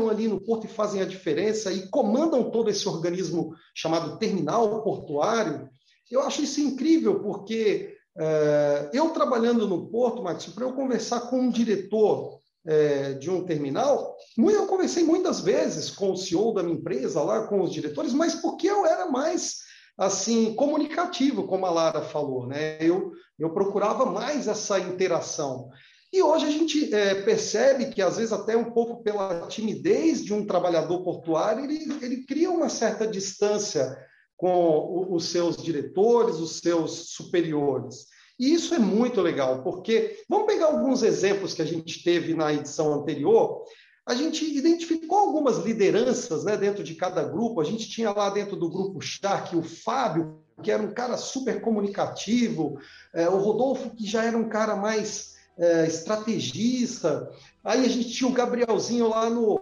ali 0.10 0.27
no 0.27 0.41
porto 0.41 0.65
e 0.65 0.69
fazem 0.69 1.01
a 1.01 1.05
diferença 1.05 1.71
e 1.71 1.88
comandam 1.89 2.49
todo 2.49 2.69
esse 2.69 2.88
organismo 2.89 3.53
chamado 3.75 4.17
terminal 4.17 4.81
portuário, 4.81 5.69
eu 6.10 6.22
acho 6.22 6.41
isso 6.41 6.62
incrível, 6.62 7.20
porque 7.22 7.96
é, 8.17 8.89
eu 8.93 9.10
trabalhando 9.10 9.67
no 9.67 9.88
Porto, 9.88 10.24
Max, 10.24 10.46
para 10.48 10.65
eu 10.65 10.74
conversar 10.74 11.22
com 11.22 11.39
um 11.39 11.52
diretor 11.52 12.39
é, 12.65 13.13
de 13.13 13.30
um 13.30 13.46
terminal, 13.46 14.17
eu 14.38 14.67
conversei 14.67 15.04
muitas 15.04 15.39
vezes 15.39 15.89
com 15.89 16.12
o 16.12 16.17
CEO 16.17 16.54
da 16.54 16.63
minha 16.63 16.78
empresa 16.78 17.22
lá, 17.22 17.48
com 17.48 17.62
os 17.62 17.72
diretores, 17.72 18.13
mas 18.13 18.36
porque 18.36 18.67
eu 18.67 18.86
era 18.86 19.06
mais 19.06 19.60
assim 19.98 20.54
comunicativo, 20.54 21.48
como 21.48 21.65
a 21.65 21.72
Lara 21.72 22.02
falou, 22.02 22.46
né? 22.46 22.78
Eu, 22.80 23.12
eu 23.39 23.52
procurava 23.52 24.06
mais 24.06 24.48
essa 24.48 24.80
interação. 24.80 25.70
E 26.12 26.22
hoje 26.22 26.46
a 26.46 26.52
gente 26.52 26.93
é, 26.93 27.15
percebe 27.15 27.88
que, 27.88 28.02
às 28.02 28.17
vezes, 28.17 28.32
até 28.32 28.56
um 28.56 28.72
pouco 28.72 29.04
pela 29.04 29.48
timidez 29.48 30.24
de 30.24 30.34
um 30.34 30.46
trabalhador 30.46 31.04
portuário, 31.04 31.63
ele, 31.65 31.98
ele 32.02 32.26
cria 32.26 32.50
uma 32.50 32.70
certa 32.70 33.08
distância 33.08 33.98
com 34.38 35.08
os 35.10 35.26
seus 35.26 35.58
diretores, 35.58 36.36
os 36.36 36.60
seus 36.60 37.10
superiores. 37.10 38.06
E 38.39 38.54
isso 38.54 38.76
é 38.76 38.80
muito 38.80 39.19
legal, 39.19 39.63
porque 39.63 40.23
vamos 40.30 40.45
pegar 40.45 40.67
alguns 40.67 41.02
exemplos 41.02 41.56
que 41.56 41.62
a 41.63 41.65
gente 41.65 42.04
teve 42.04 42.36
na 42.36 42.54
edição 42.54 42.93
anterior. 42.93 43.63
A 44.06 44.13
gente 44.13 44.45
identificou 44.45 45.17
algumas 45.17 45.58
lideranças 45.58 46.45
né, 46.45 46.56
dentro 46.56 46.84
de 46.84 46.93
cada 46.93 47.23
grupo. 47.23 47.60
A 47.60 47.63
gente 47.63 47.89
tinha 47.89 48.12
lá 48.12 48.30
dentro 48.30 48.56
do 48.56 48.69
grupo 48.69 49.02
Shark 49.02 49.56
o 49.56 49.63
Fábio, 49.63 50.38
que 50.62 50.71
era 50.71 50.82
um 50.82 50.93
cara 50.93 51.17
super 51.17 51.60
comunicativo, 51.62 52.80
é, 53.13 53.28
o 53.28 53.38
Rodolfo, 53.38 53.89
que 53.89 54.06
já 54.06 54.23
era 54.23 54.38
um 54.38 54.47
cara 54.47 54.76
mais 54.76 55.36
é, 55.58 55.88
estrategista. 55.88 57.30
Aí 57.63 57.86
a 57.86 57.89
gente 57.89 58.12
tinha 58.12 58.30
o 58.30 58.34
Gabrielzinho 58.34 59.10
lá 59.10 59.30
no, 59.30 59.60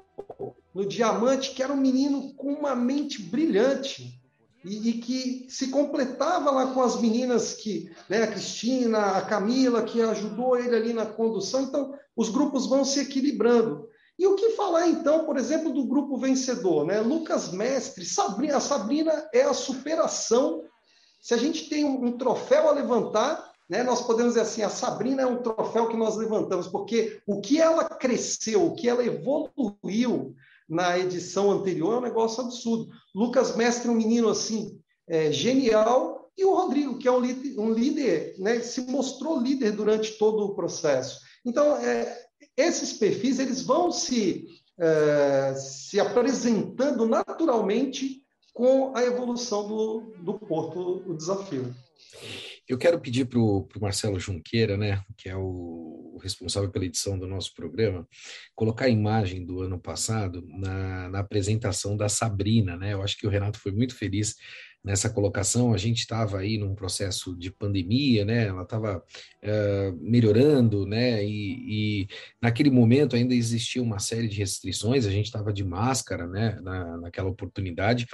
no 0.74 0.86
Diamante, 0.86 1.52
que 1.52 1.64
era 1.64 1.72
um 1.72 1.78
menino 1.78 2.34
com 2.34 2.54
uma 2.54 2.76
mente 2.76 3.22
brilhante 3.22 4.20
e, 4.66 4.90
e, 4.90 4.94
que 4.94 5.46
se 5.48 5.68
completava 5.68 6.50
lá 6.50 6.74
com 6.74 6.82
as 6.82 7.00
meninas 7.00 7.54
que, 7.54 7.92
né, 8.10 8.24
a 8.24 8.28
Cristina, 8.28 9.18
a 9.18 9.22
Camila, 9.22 9.84
que 9.84 10.02
ajudou 10.02 10.58
ele 10.58 10.76
ali 10.76 10.92
na 10.92 11.06
condução. 11.06 11.62
Então, 11.62 11.94
os 12.16 12.30
grupos 12.30 12.66
vão 12.66 12.84
se 12.84 13.00
equilibrando. 13.00 13.88
E 14.18 14.26
o 14.26 14.36
que 14.36 14.52
falar 14.52 14.88
então, 14.88 15.26
por 15.26 15.38
exemplo, 15.38 15.72
do 15.72 15.86
grupo 15.86 16.18
vencedor, 16.18 16.86
né? 16.86 17.00
Lucas 17.02 17.52
Mestre, 17.52 18.06
Sabrina, 18.06 18.58
a 18.58 18.62
Sabrina 18.62 19.30
é 19.34 19.44
a 19.44 19.54
superação. 19.54 20.64
Se 21.22 21.34
a 21.34 21.38
gente 21.38 21.70
tem 21.70 21.84
um, 21.84 22.06
um 22.06 22.18
troféu 22.18 22.70
a 22.70 22.72
levantar, 22.72 23.52
né, 23.70 23.84
nós 23.84 24.02
podemos 24.02 24.34
dizer 24.34 24.42
assim, 24.42 24.64
a 24.64 24.70
Sabrina 24.70 25.24
é 25.24 25.26
um 25.26 25.42
troféu 25.42 25.90
que 25.90 25.98
nós 25.98 26.16
levantamos, 26.16 26.68
porque 26.68 27.20
o 27.28 27.42
que 27.42 27.60
ela 27.60 27.84
cresceu, 27.84 28.66
o 28.66 28.76
que 28.76 28.88
ela 28.88 29.04
evoluiu, 29.04 30.36
na 30.68 30.98
edição 30.98 31.52
anterior 31.52 31.96
é 31.96 31.98
um 31.98 32.02
negócio 32.02 32.44
absurdo. 32.44 32.90
Lucas 33.14 33.56
Mestre, 33.56 33.90
um 33.90 33.96
menino 33.96 34.30
assim, 34.30 34.80
é, 35.08 35.32
genial, 35.32 36.32
e 36.38 36.44
o 36.44 36.54
Rodrigo, 36.54 36.98
que 36.98 37.08
é 37.08 37.12
um 37.12 37.20
líder, 37.20 37.60
um 37.60 37.72
líder 37.72 38.36
né, 38.40 38.60
se 38.60 38.82
mostrou 38.82 39.40
líder 39.40 39.72
durante 39.72 40.18
todo 40.18 40.44
o 40.44 40.56
processo. 40.56 41.20
Então, 41.46 41.78
é, 41.78 42.26
esses 42.58 42.94
perfis 42.94 43.40
eles 43.40 43.62
vão 43.62 43.92
se, 43.92 44.46
é, 44.78 45.54
se 45.56 46.00
apresentando 46.00 47.08
naturalmente 47.08 48.22
com 48.54 48.96
a 48.96 49.04
evolução 49.04 49.68
do, 49.68 50.14
do 50.24 50.40
Porto, 50.40 51.04
o 51.06 51.14
desafio. 51.14 51.74
Eu 52.68 52.78
quero 52.78 53.00
pedir 53.00 53.26
para 53.26 53.40
o 53.40 53.68
Marcelo 53.80 54.20
Junqueira, 54.20 54.76
né, 54.76 55.04
que 55.16 55.30
é 55.30 55.36
o, 55.36 56.18
responsável 56.22 56.70
pela 56.72 56.86
edição 56.86 57.18
do 57.18 57.28
nosso 57.28 57.54
programa, 57.54 58.08
colocar 58.56 58.86
a 58.86 58.90
imagem 58.90 59.46
do 59.46 59.62
ano 59.62 59.80
passado 59.80 60.44
na, 60.48 61.10
na 61.10 61.20
apresentação 61.20 61.96
da 61.96 62.10
Sabrina. 62.10 62.76
Né? 62.76 62.94
Eu 62.94 63.04
acho 63.04 63.18
que 63.18 63.28
o 63.28 63.30
Renato 63.30 63.60
foi 63.60 63.72
muito 63.72 63.96
feliz 63.96 64.36
nessa 64.86 65.10
colocação, 65.10 65.74
a 65.74 65.78
gente 65.78 65.98
estava 65.98 66.38
aí 66.38 66.60
num 66.60 66.76
processo 66.76 67.36
de 67.36 67.50
pandemia, 67.50 68.24
né? 68.24 68.46
Ela 68.46 68.62
estava 68.62 68.98
uh, 69.44 69.98
melhorando, 70.00 70.86
né? 70.86 71.26
E, 71.26 72.04
e, 72.04 72.08
naquele 72.40 72.70
momento 72.70 73.16
ainda 73.16 73.34
existia 73.34 73.82
uma 73.82 73.98
série 73.98 74.28
de 74.28 74.38
restrições, 74.38 75.08
a 75.08 75.10
gente 75.10 75.26
estava 75.26 75.52
de 75.52 75.66
máscara, 75.66 76.28
né? 76.28 76.60
Na, 76.62 76.98
naquela 76.98 77.30
oportunidade. 77.30 78.06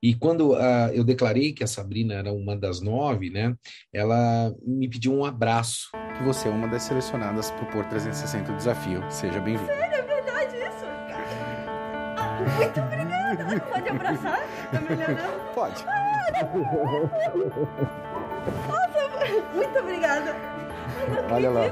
E 0.00 0.14
quando 0.14 0.52
uh, 0.52 0.90
eu 0.94 1.02
declarei 1.02 1.52
que 1.52 1.64
a 1.64 1.66
Sabrina 1.66 2.14
era 2.14 2.32
uma 2.32 2.56
das 2.56 2.80
nove, 2.80 3.28
né? 3.28 3.52
Ela 3.92 4.54
me 4.64 4.88
pediu 4.88 5.12
um 5.12 5.24
abraço. 5.24 5.90
Que 6.16 6.22
você 6.22 6.46
é 6.46 6.50
uma 6.50 6.68
das 6.68 6.84
selecionadas 6.84 7.50
para 7.50 7.64
o 7.64 7.70
Por 7.72 7.84
360 7.86 8.52
Desafio. 8.52 9.02
Seja 9.10 9.40
bem-vindo. 9.40 9.66
Sério, 9.66 9.96
é 9.96 10.02
verdade 10.02 10.56
isso? 10.56 10.84
Ah, 12.16 12.38
muito 12.56 12.80
obrigada. 12.80 13.60
Pode 13.60 13.88
abraçar? 13.88 14.59
Tá 14.70 14.80
olhando? 14.88 15.18
Pode. 15.54 15.84
Nossa, 18.68 19.00
muito 19.54 19.78
obrigada. 19.78 20.34
Olha 21.30 21.50
lá. 21.50 21.64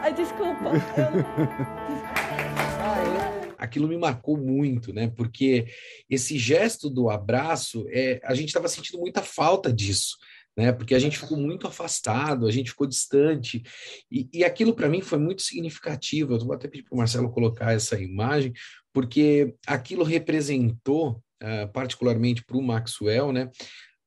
Ai, 0.00 0.14
desculpa. 0.14 0.70
Aquilo 3.58 3.88
me 3.88 3.98
marcou 3.98 4.38
muito, 4.38 4.92
né? 4.92 5.10
Porque 5.16 5.66
esse 6.08 6.38
gesto 6.38 6.88
do 6.88 7.10
abraço, 7.10 7.84
é, 7.90 8.20
a 8.22 8.32
gente 8.34 8.46
estava 8.48 8.68
sentindo 8.68 9.00
muita 9.00 9.22
falta 9.22 9.72
disso. 9.72 10.16
Né, 10.58 10.72
porque 10.72 10.94
a 10.94 10.98
gente 10.98 11.18
ficou 11.18 11.36
muito 11.36 11.66
afastado, 11.66 12.46
a 12.46 12.50
gente 12.50 12.70
ficou 12.70 12.86
distante, 12.86 13.62
e, 14.10 14.26
e 14.32 14.42
aquilo 14.42 14.74
para 14.74 14.88
mim 14.88 15.02
foi 15.02 15.18
muito 15.18 15.42
significativo. 15.42 16.32
Eu 16.32 16.38
vou 16.38 16.54
até 16.54 16.66
pedir 16.66 16.84
para 16.84 16.94
o 16.94 16.96
Marcelo 16.96 17.30
colocar 17.30 17.74
essa 17.74 18.00
imagem, 18.00 18.54
porque 18.90 19.54
aquilo 19.66 20.02
representou 20.02 21.22
uh, 21.42 21.70
particularmente 21.72 22.44
para 22.44 22.56
o 22.56 22.62
Maxwell, 22.62 23.32
né, 23.32 23.50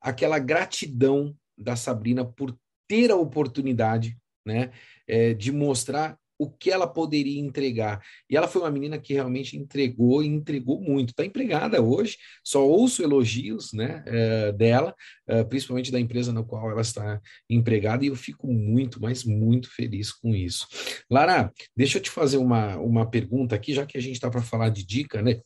aquela 0.00 0.38
gratidão 0.38 1.34
da 1.56 1.76
Sabrina 1.76 2.24
por 2.24 2.56
ter 2.88 3.10
a 3.10 3.16
oportunidade 3.16 4.16
né, 4.44 4.70
é, 5.06 5.34
de 5.34 5.52
mostrar 5.52 6.18
o 6.40 6.50
que 6.50 6.70
ela 6.70 6.86
poderia 6.86 7.38
entregar. 7.38 8.00
E 8.28 8.34
ela 8.34 8.48
foi 8.48 8.62
uma 8.62 8.70
menina 8.70 8.98
que 8.98 9.12
realmente 9.12 9.58
entregou 9.58 10.22
e 10.22 10.26
entregou 10.26 10.80
muito. 10.80 11.10
Está 11.10 11.22
empregada 11.22 11.82
hoje, 11.82 12.16
só 12.42 12.66
ouço 12.66 13.02
elogios 13.02 13.74
né, 13.74 14.02
é, 14.06 14.50
dela, 14.50 14.94
é, 15.28 15.44
principalmente 15.44 15.92
da 15.92 16.00
empresa 16.00 16.32
na 16.32 16.42
qual 16.42 16.70
ela 16.70 16.80
está 16.80 17.20
empregada, 17.48 18.06
e 18.06 18.08
eu 18.08 18.16
fico 18.16 18.46
muito, 18.46 19.02
mas 19.02 19.22
muito 19.22 19.70
feliz 19.70 20.10
com 20.10 20.34
isso. 20.34 20.66
Lara, 21.10 21.52
deixa 21.76 21.98
eu 21.98 22.02
te 22.02 22.08
fazer 22.08 22.38
uma, 22.38 22.78
uma 22.78 23.04
pergunta 23.04 23.54
aqui, 23.54 23.74
já 23.74 23.84
que 23.84 23.98
a 23.98 24.00
gente 24.00 24.14
está 24.14 24.30
para 24.30 24.40
falar 24.40 24.70
de 24.70 24.82
dica, 24.82 25.20
né? 25.20 25.40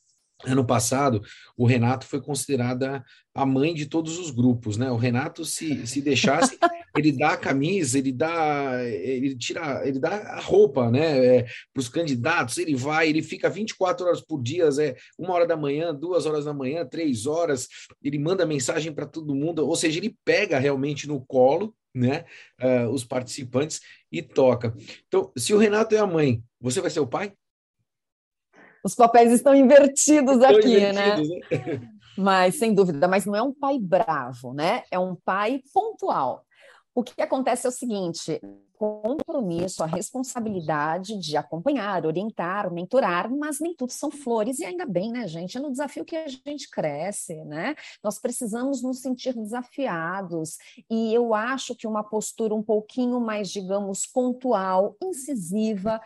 Ano 0.45 0.65
passado, 0.65 1.23
o 1.57 1.65
Renato 1.65 2.07
foi 2.07 2.21
considerada 2.21 3.05
a 3.35 3.47
mãe 3.47 3.73
de 3.73 3.87
todos 3.87 4.19
os 4.19 4.31
grupos, 4.31 4.77
né? 4.77 4.91
O 4.91 4.97
Renato, 4.97 5.45
se, 5.45 5.87
se 5.87 6.01
deixasse, 6.01 6.59
ele 6.97 7.13
dá 7.13 7.31
a 7.31 7.37
camisa, 7.37 7.99
ele 7.99 8.13
dá, 8.13 8.83
ele 8.85 9.35
tira, 9.37 9.87
ele 9.87 9.99
dá 9.99 10.11
a 10.11 10.41
roupa, 10.41 10.91
né? 10.91 11.25
É, 11.25 11.43
para 11.73 11.81
os 11.81 11.89
candidatos, 11.89 12.59
ele 12.59 12.75
vai, 12.75 13.09
ele 13.09 13.23
fica 13.23 13.49
24 13.49 14.07
horas 14.07 14.21
por 14.21 14.43
dia, 14.43 14.69
é 14.81 14.97
uma 15.19 15.33
hora 15.33 15.47
da 15.47 15.57
manhã, 15.57 15.95
duas 15.95 16.27
horas 16.27 16.45
da 16.45 16.53
manhã, 16.53 16.85
três 16.85 17.27
horas, 17.27 17.69
ele 18.03 18.19
manda 18.19 18.47
mensagem 18.47 18.93
para 18.93 19.07
todo 19.07 19.35
mundo, 19.35 19.67
ou 19.67 19.77
seja, 19.77 19.99
ele 19.99 20.17
pega 20.25 20.59
realmente 20.59 21.09
no 21.09 21.25
colo, 21.25 21.75
né? 21.95 22.25
Uh, 22.61 22.89
os 22.91 23.05
participantes 23.05 23.81
e 24.11 24.21
toca. 24.21 24.75
Então, 25.07 25.33
se 25.37 25.55
o 25.55 25.59
Renato 25.59 25.95
é 25.95 25.99
a 25.99 26.07
mãe, 26.07 26.43
você 26.61 26.81
vai 26.81 26.91
ser 26.91 27.01
o 27.01 27.07
pai? 27.07 27.33
Os 28.85 28.95
papéis 28.95 29.33
estão 29.33 29.55
invertidos 29.55 30.35
estão 30.37 30.51
aqui, 30.51 30.79
né? 30.79 30.91
invertidos, 30.91 31.29
né? 31.51 31.79
né? 31.79 31.91
Mas, 32.17 32.59
sem 32.59 32.73
dúvida, 32.73 33.09
mas 33.09 33.27
não 33.27 33.35
é 33.35 33.43
um 33.43 33.53
pai 33.53 33.77
bravo, 33.77 34.55
né? 34.55 34.85
É 34.89 34.97
um 34.97 35.17
pai 35.17 35.61
pontual. 35.73 36.45
O 36.95 37.03
que 37.03 37.21
acontece 37.21 37.67
é 37.67 37.69
o 37.69 37.73
seguinte: 37.73 38.41
compromisso, 38.77 39.83
a 39.83 39.87
responsabilidade 39.87 41.19
de 41.19 41.37
acompanhar, 41.37 42.05
orientar, 42.05 42.73
mentorar, 42.73 43.31
mas 43.31 43.61
nem 43.61 43.75
tudo 43.75 43.93
são 43.93 44.11
flores, 44.11 44.59
e 44.59 44.65
ainda 44.65 44.85
bem, 44.85 45.11
né, 45.11 45.27
gente? 45.27 45.57
É 45.57 45.61
no 45.61 45.71
desafio 45.71 46.05
que 46.05 46.17
a 46.17 46.29
gente 46.29 46.69
cresce, 46.69 47.35
né? 47.45 47.75
Nós 48.03 48.19
precisamos 48.19 48.83
nos 48.83 49.01
sentir 49.01 49.35
desafiados, 49.35 50.59
e 50.91 51.15
eu 51.15 51.35
acho 51.35 51.75
que 51.75 51.87
uma 51.87 52.03
postura 52.03 52.55
um 52.55 52.63
pouquinho 52.63 53.21
mais, 53.21 53.51
digamos, 53.51 54.07
pontual, 54.07 54.97
incisiva, 55.03 56.01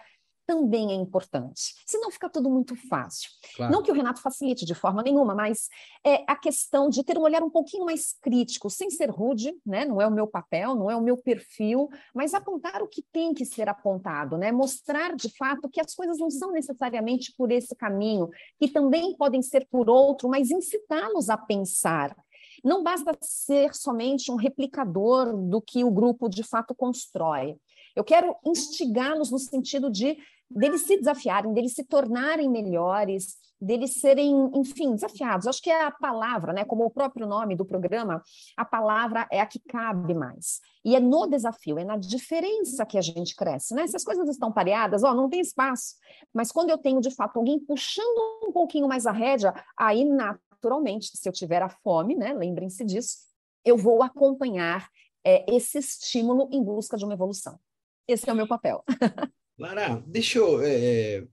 também 0.48 0.90
é 0.92 0.94
importante. 0.94 1.74
Senão 1.86 2.10
fica 2.10 2.26
tudo 2.30 2.48
muito 2.48 2.74
fácil. 2.88 3.28
Claro. 3.54 3.70
Não 3.70 3.82
que 3.82 3.90
o 3.90 3.94
Renato 3.94 4.22
facilite 4.22 4.64
de 4.64 4.74
forma 4.74 5.02
nenhuma, 5.02 5.34
mas 5.34 5.68
é 6.02 6.24
a 6.26 6.34
questão 6.34 6.88
de 6.88 7.04
ter 7.04 7.18
um 7.18 7.22
olhar 7.22 7.42
um 7.42 7.50
pouquinho 7.50 7.84
mais 7.84 8.14
crítico, 8.22 8.70
sem 8.70 8.88
ser 8.88 9.10
rude, 9.10 9.54
né? 9.64 9.84
Não 9.84 10.00
é 10.00 10.06
o 10.06 10.10
meu 10.10 10.26
papel, 10.26 10.74
não 10.74 10.90
é 10.90 10.96
o 10.96 11.02
meu 11.02 11.18
perfil, 11.18 11.90
mas 12.14 12.32
apontar 12.32 12.82
o 12.82 12.88
que 12.88 13.02
tem 13.12 13.34
que 13.34 13.44
ser 13.44 13.68
apontado, 13.68 14.38
né? 14.38 14.50
Mostrar 14.50 15.14
de 15.14 15.28
fato 15.36 15.68
que 15.68 15.82
as 15.82 15.94
coisas 15.94 16.18
não 16.18 16.30
são 16.30 16.50
necessariamente 16.50 17.34
por 17.36 17.52
esse 17.52 17.76
caminho, 17.76 18.30
que 18.58 18.68
também 18.68 19.14
podem 19.18 19.42
ser 19.42 19.68
por 19.70 19.90
outro, 19.90 20.30
mas 20.30 20.50
incitá-los 20.50 21.28
a 21.28 21.36
pensar. 21.36 22.16
Não 22.64 22.82
basta 22.82 23.14
ser 23.20 23.74
somente 23.74 24.32
um 24.32 24.36
replicador 24.36 25.36
do 25.36 25.60
que 25.60 25.84
o 25.84 25.90
grupo 25.90 26.26
de 26.26 26.42
fato 26.42 26.74
constrói. 26.74 27.58
Eu 27.94 28.04
quero 28.04 28.36
instigá-los 28.46 29.30
no 29.30 29.38
sentido 29.38 29.90
de 29.90 30.16
deles 30.50 30.82
se 30.82 30.96
desafiarem, 30.96 31.52
deles 31.52 31.74
se 31.74 31.84
tornarem 31.84 32.48
melhores, 32.48 33.36
deles 33.60 34.00
serem, 34.00 34.50
enfim, 34.54 34.94
desafiados. 34.94 35.46
Acho 35.46 35.60
que 35.60 35.70
é 35.70 35.84
a 35.84 35.90
palavra, 35.90 36.52
né? 36.52 36.64
Como 36.64 36.84
o 36.84 36.90
próprio 36.90 37.26
nome 37.26 37.56
do 37.56 37.64
programa, 37.64 38.22
a 38.56 38.64
palavra 38.64 39.26
é 39.30 39.40
a 39.40 39.46
que 39.46 39.58
cabe 39.58 40.14
mais. 40.14 40.60
E 40.84 40.94
é 40.94 41.00
no 41.00 41.26
desafio, 41.26 41.78
é 41.78 41.84
na 41.84 41.96
diferença 41.96 42.86
que 42.86 42.96
a 42.96 43.00
gente 43.00 43.34
cresce, 43.34 43.74
né? 43.74 43.86
Se 43.86 43.96
as 43.96 44.04
coisas 44.04 44.28
estão 44.28 44.52
pareadas, 44.52 45.02
ó, 45.02 45.12
não 45.12 45.28
tem 45.28 45.40
espaço. 45.40 45.96
Mas 46.32 46.52
quando 46.52 46.70
eu 46.70 46.78
tenho, 46.78 47.00
de 47.00 47.14
fato, 47.14 47.36
alguém 47.36 47.58
puxando 47.58 48.44
um 48.44 48.52
pouquinho 48.52 48.88
mais 48.88 49.06
a 49.06 49.12
rédea, 49.12 49.52
aí, 49.76 50.04
naturalmente, 50.04 51.10
se 51.14 51.28
eu 51.28 51.32
tiver 51.32 51.62
a 51.62 51.68
fome, 51.68 52.14
né? 52.14 52.32
Lembrem-se 52.32 52.84
disso, 52.84 53.18
eu 53.64 53.76
vou 53.76 54.02
acompanhar 54.02 54.88
é, 55.24 55.44
esse 55.52 55.78
estímulo 55.78 56.48
em 56.52 56.62
busca 56.62 56.96
de 56.96 57.04
uma 57.04 57.14
evolução. 57.14 57.58
Esse 58.06 58.30
é 58.30 58.32
o 58.32 58.36
meu 58.36 58.48
papel. 58.48 58.84
Lara, 59.58 60.02
deixa 60.06 60.38
eu 60.38 60.60
é, 60.62 61.26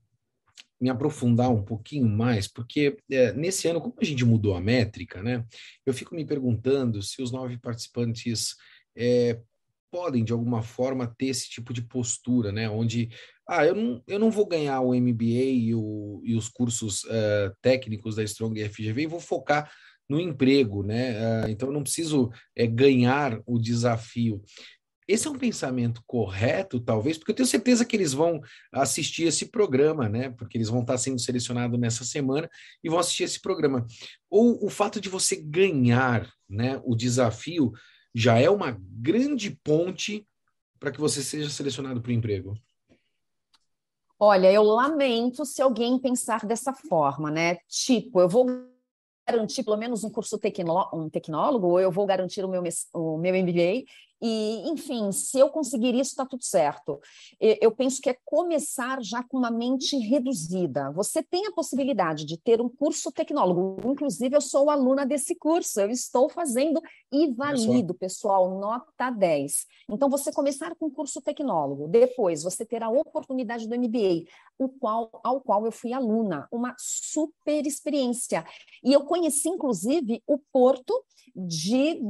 me 0.80 0.90
aprofundar 0.90 1.50
um 1.50 1.62
pouquinho 1.62 2.08
mais, 2.08 2.48
porque 2.48 2.96
é, 3.10 3.32
nesse 3.32 3.68
ano, 3.68 3.80
como 3.80 3.94
a 4.00 4.04
gente 4.04 4.24
mudou 4.24 4.54
a 4.54 4.60
métrica, 4.60 5.22
né? 5.22 5.44
Eu 5.84 5.94
fico 5.94 6.14
me 6.14 6.24
perguntando 6.24 7.00
se 7.02 7.22
os 7.22 7.30
nove 7.30 7.56
participantes 7.58 8.56
é, 8.96 9.40
podem, 9.90 10.24
de 10.24 10.32
alguma 10.32 10.62
forma, 10.62 11.14
ter 11.16 11.26
esse 11.26 11.48
tipo 11.48 11.72
de 11.72 11.82
postura, 11.82 12.52
né? 12.52 12.68
Onde, 12.68 13.10
ah, 13.48 13.64
eu 13.64 13.74
não, 13.74 14.02
eu 14.06 14.18
não 14.18 14.30
vou 14.30 14.46
ganhar 14.46 14.80
o 14.80 14.94
MBA 14.94 15.24
e, 15.24 15.74
o, 15.74 16.20
e 16.24 16.34
os 16.34 16.48
cursos 16.48 17.04
uh, 17.04 17.54
técnicos 17.62 18.16
da 18.16 18.22
Strong 18.24 18.68
FGV 18.68 19.02
e 19.02 19.06
vou 19.06 19.20
focar 19.20 19.70
no 20.08 20.20
emprego, 20.20 20.82
né? 20.82 21.44
Uh, 21.44 21.48
então, 21.48 21.68
eu 21.68 21.72
não 21.72 21.82
preciso 21.82 22.30
é, 22.54 22.66
ganhar 22.66 23.40
o 23.46 23.58
desafio. 23.58 24.42
Esse 25.08 25.28
é 25.28 25.30
um 25.30 25.38
pensamento 25.38 26.02
correto, 26.06 26.80
talvez, 26.80 27.16
porque 27.16 27.30
eu 27.30 27.36
tenho 27.36 27.46
certeza 27.46 27.84
que 27.84 27.94
eles 27.94 28.12
vão 28.12 28.40
assistir 28.72 29.24
esse 29.24 29.46
programa, 29.46 30.08
né? 30.08 30.30
Porque 30.30 30.58
eles 30.58 30.68
vão 30.68 30.80
estar 30.80 30.98
sendo 30.98 31.20
selecionados 31.20 31.78
nessa 31.78 32.04
semana 32.04 32.50
e 32.82 32.88
vão 32.88 32.98
assistir 32.98 33.22
esse 33.22 33.40
programa. 33.40 33.86
Ou 34.28 34.64
o 34.64 34.68
fato 34.68 35.00
de 35.00 35.08
você 35.08 35.36
ganhar, 35.36 36.28
né, 36.48 36.80
o 36.84 36.96
desafio 36.96 37.72
já 38.14 38.38
é 38.38 38.50
uma 38.50 38.76
grande 38.80 39.50
ponte 39.62 40.26
para 40.80 40.90
que 40.90 41.00
você 41.00 41.22
seja 41.22 41.50
selecionado 41.50 42.00
para 42.00 42.10
o 42.10 42.14
emprego. 42.14 42.54
Olha, 44.18 44.50
eu 44.50 44.62
lamento 44.62 45.44
se 45.44 45.60
alguém 45.60 45.98
pensar 45.98 46.46
dessa 46.46 46.72
forma, 46.72 47.30
né? 47.30 47.58
Tipo, 47.68 48.20
eu 48.20 48.28
vou 48.28 48.46
garantir 49.28 49.62
pelo 49.62 49.76
menos 49.76 50.04
um 50.04 50.10
curso 50.10 50.38
tecnó 50.38 50.88
um 50.94 51.10
tecnólogo, 51.10 51.66
ou 51.66 51.80
eu 51.80 51.90
vou 51.90 52.06
garantir 52.06 52.44
o 52.44 52.48
meu, 52.48 52.62
o 52.94 53.18
meu 53.18 53.34
MBA, 53.34 53.84
e, 54.20 54.68
enfim, 54.68 55.12
se 55.12 55.38
eu 55.38 55.48
conseguir 55.50 55.94
isso, 55.94 56.10
está 56.10 56.24
tudo 56.24 56.44
certo. 56.44 57.00
Eu 57.40 57.70
penso 57.70 58.00
que 58.00 58.10
é 58.10 58.16
começar 58.24 59.02
já 59.02 59.22
com 59.22 59.36
uma 59.38 59.50
mente 59.50 59.96
reduzida. 59.96 60.90
Você 60.92 61.22
tem 61.22 61.46
a 61.46 61.52
possibilidade 61.52 62.24
de 62.24 62.38
ter 62.38 62.60
um 62.60 62.68
curso 62.68 63.12
tecnólogo. 63.12 63.76
Inclusive, 63.90 64.36
eu 64.36 64.40
sou 64.40 64.70
aluna 64.70 65.04
desse 65.04 65.34
curso, 65.34 65.80
eu 65.80 65.90
estou 65.90 66.28
fazendo 66.28 66.80
e 67.12 67.32
valido, 67.32 67.94
pessoal, 67.94 68.58
nota 68.58 69.10
10. 69.10 69.66
Então, 69.90 70.08
você 70.08 70.32
começar 70.32 70.74
com 70.76 70.86
um 70.86 70.90
curso 70.90 71.20
tecnólogo, 71.20 71.88
depois 71.88 72.42
você 72.42 72.64
ter 72.64 72.82
a 72.82 72.88
oportunidade 72.88 73.68
do 73.68 73.74
MBA, 73.76 74.24
o 74.58 74.68
qual, 74.68 75.10
ao 75.22 75.40
qual 75.40 75.64
eu 75.64 75.72
fui 75.72 75.92
aluna, 75.92 76.48
uma 76.50 76.74
super 76.78 77.66
experiência. 77.66 78.44
E 78.82 78.92
eu 78.92 79.04
conheci, 79.04 79.48
inclusive, 79.48 80.22
o 80.26 80.38
Porto 80.52 81.04
de, 81.34 82.00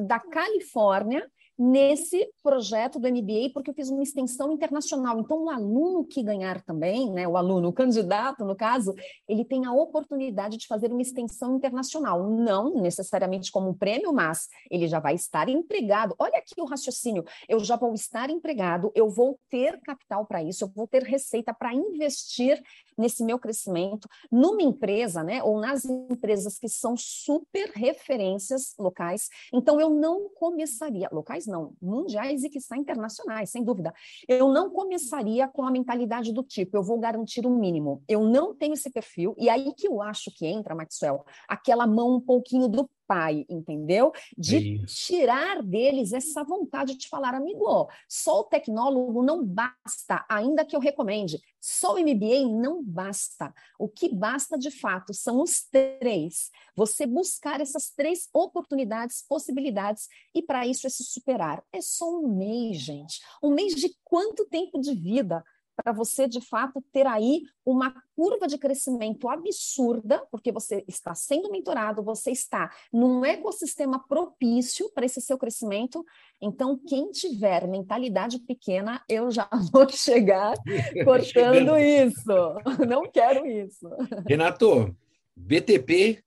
da 0.00 0.18
Califórnia, 0.18 1.28
nesse 1.58 2.28
projeto 2.42 2.98
do 2.98 3.08
MBA, 3.08 3.50
porque 3.52 3.70
eu 3.70 3.74
fiz 3.74 3.88
uma 3.88 4.02
extensão 4.02 4.52
internacional. 4.52 5.18
Então, 5.18 5.44
o 5.44 5.50
aluno 5.50 6.04
que 6.04 6.22
ganhar 6.22 6.62
também, 6.62 7.10
né, 7.10 7.26
o 7.26 7.36
aluno, 7.36 7.68
o 7.68 7.72
candidato, 7.72 8.44
no 8.44 8.54
caso, 8.54 8.94
ele 9.28 9.44
tem 9.44 9.64
a 9.64 9.72
oportunidade 9.72 10.56
de 10.56 10.66
fazer 10.66 10.92
uma 10.92 11.02
extensão 11.02 11.56
internacional. 11.56 12.28
Não 12.28 12.74
necessariamente 12.74 13.50
como 13.50 13.70
um 13.70 13.74
prêmio, 13.74 14.12
mas 14.12 14.48
ele 14.70 14.86
já 14.86 15.00
vai 15.00 15.14
estar 15.14 15.48
empregado. 15.48 16.14
Olha 16.18 16.38
aqui 16.38 16.60
o 16.60 16.64
raciocínio. 16.66 17.24
Eu 17.48 17.60
já 17.60 17.76
vou 17.76 17.94
estar 17.94 18.30
empregado, 18.30 18.92
eu 18.94 19.08
vou 19.08 19.38
ter 19.48 19.80
capital 19.80 20.26
para 20.26 20.42
isso, 20.42 20.64
eu 20.64 20.68
vou 20.68 20.86
ter 20.86 21.02
receita 21.02 21.54
para 21.54 21.72
investir 21.72 22.62
nesse 22.98 23.24
meu 23.24 23.38
crescimento 23.38 24.08
numa 24.30 24.62
empresa, 24.62 25.22
né, 25.22 25.42
ou 25.42 25.60
nas 25.60 25.84
empresas 25.84 26.58
que 26.58 26.68
são 26.68 26.96
super 26.96 27.70
referências 27.74 28.74
locais. 28.78 29.28
Então, 29.52 29.80
eu 29.80 29.90
não 29.90 30.28
começaria, 30.30 31.08
locais 31.12 31.45
não, 31.46 31.72
mundiais 31.80 32.44
e 32.44 32.50
que 32.50 32.60
são 32.60 32.76
internacionais, 32.76 33.50
sem 33.50 33.62
dúvida. 33.62 33.92
Eu 34.28 34.48
não 34.48 34.70
começaria 34.70 35.48
com 35.48 35.62
a 35.62 35.70
mentalidade 35.70 36.32
do 36.32 36.42
tipo, 36.42 36.76
eu 36.76 36.82
vou 36.82 36.98
garantir 36.98 37.46
o 37.46 37.50
um 37.50 37.58
mínimo. 37.58 38.02
Eu 38.08 38.24
não 38.24 38.54
tenho 38.54 38.74
esse 38.74 38.90
perfil, 38.90 39.34
e 39.38 39.48
aí 39.48 39.72
que 39.74 39.88
eu 39.88 40.02
acho 40.02 40.30
que 40.34 40.46
entra, 40.46 40.74
Maxwell, 40.74 41.24
aquela 41.48 41.86
mão 41.86 42.16
um 42.16 42.20
pouquinho 42.20 42.68
do 42.68 42.88
pai, 43.06 43.46
entendeu? 43.48 44.12
De 44.36 44.76
é 44.82 44.86
tirar 44.86 45.62
deles 45.62 46.12
essa 46.12 46.42
vontade 46.44 46.96
de 46.96 47.08
falar, 47.08 47.34
amigo, 47.34 47.88
só 48.08 48.40
o 48.40 48.44
tecnólogo 48.44 49.22
não 49.22 49.44
basta, 49.44 50.24
ainda 50.28 50.64
que 50.64 50.76
eu 50.76 50.80
recomende. 50.80 51.40
Só 51.60 51.94
o 51.94 51.98
MBA 51.98 52.46
não 52.48 52.82
basta. 52.82 53.52
O 53.78 53.88
que 53.88 54.14
basta 54.14 54.56
de 54.56 54.70
fato 54.70 55.12
são 55.12 55.42
os 55.42 55.64
três. 55.64 56.50
Você 56.76 57.06
buscar 57.06 57.60
essas 57.60 57.90
três 57.90 58.28
oportunidades, 58.32 59.24
possibilidades, 59.28 60.08
e 60.34 60.42
para 60.42 60.66
isso 60.66 60.86
é 60.86 60.90
se 60.90 61.02
superar. 61.02 61.64
É 61.72 61.80
só 61.80 62.08
um 62.20 62.36
mês, 62.36 62.78
gente. 62.78 63.20
Um 63.42 63.52
mês 63.52 63.74
de 63.74 63.92
quanto 64.04 64.46
tempo 64.46 64.80
de 64.80 64.94
vida? 64.94 65.42
Para 65.76 65.92
você, 65.92 66.26
de 66.26 66.40
fato, 66.40 66.82
ter 66.90 67.06
aí 67.06 67.42
uma 67.64 67.94
curva 68.16 68.46
de 68.46 68.56
crescimento 68.56 69.28
absurda, 69.28 70.26
porque 70.30 70.50
você 70.50 70.82
está 70.88 71.14
sendo 71.14 71.50
mentorado, 71.50 72.02
você 72.02 72.30
está 72.30 72.72
num 72.92 73.24
ecossistema 73.24 74.02
propício 74.08 74.90
para 74.94 75.04
esse 75.04 75.20
seu 75.20 75.36
crescimento. 75.36 76.04
Então, 76.40 76.78
quem 76.78 77.10
tiver 77.10 77.68
mentalidade 77.68 78.38
pequena, 78.38 79.02
eu 79.08 79.30
já 79.30 79.48
vou 79.70 79.88
chegar 79.88 80.54
cortando 81.04 81.76
isso. 81.76 82.24
Não 82.88 83.10
quero 83.10 83.46
isso. 83.46 83.88
Renato, 84.26 84.96
BTP, 85.36 86.24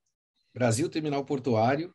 Brasil 0.53 0.89
Terminal 0.89 1.25
Portuário 1.25 1.93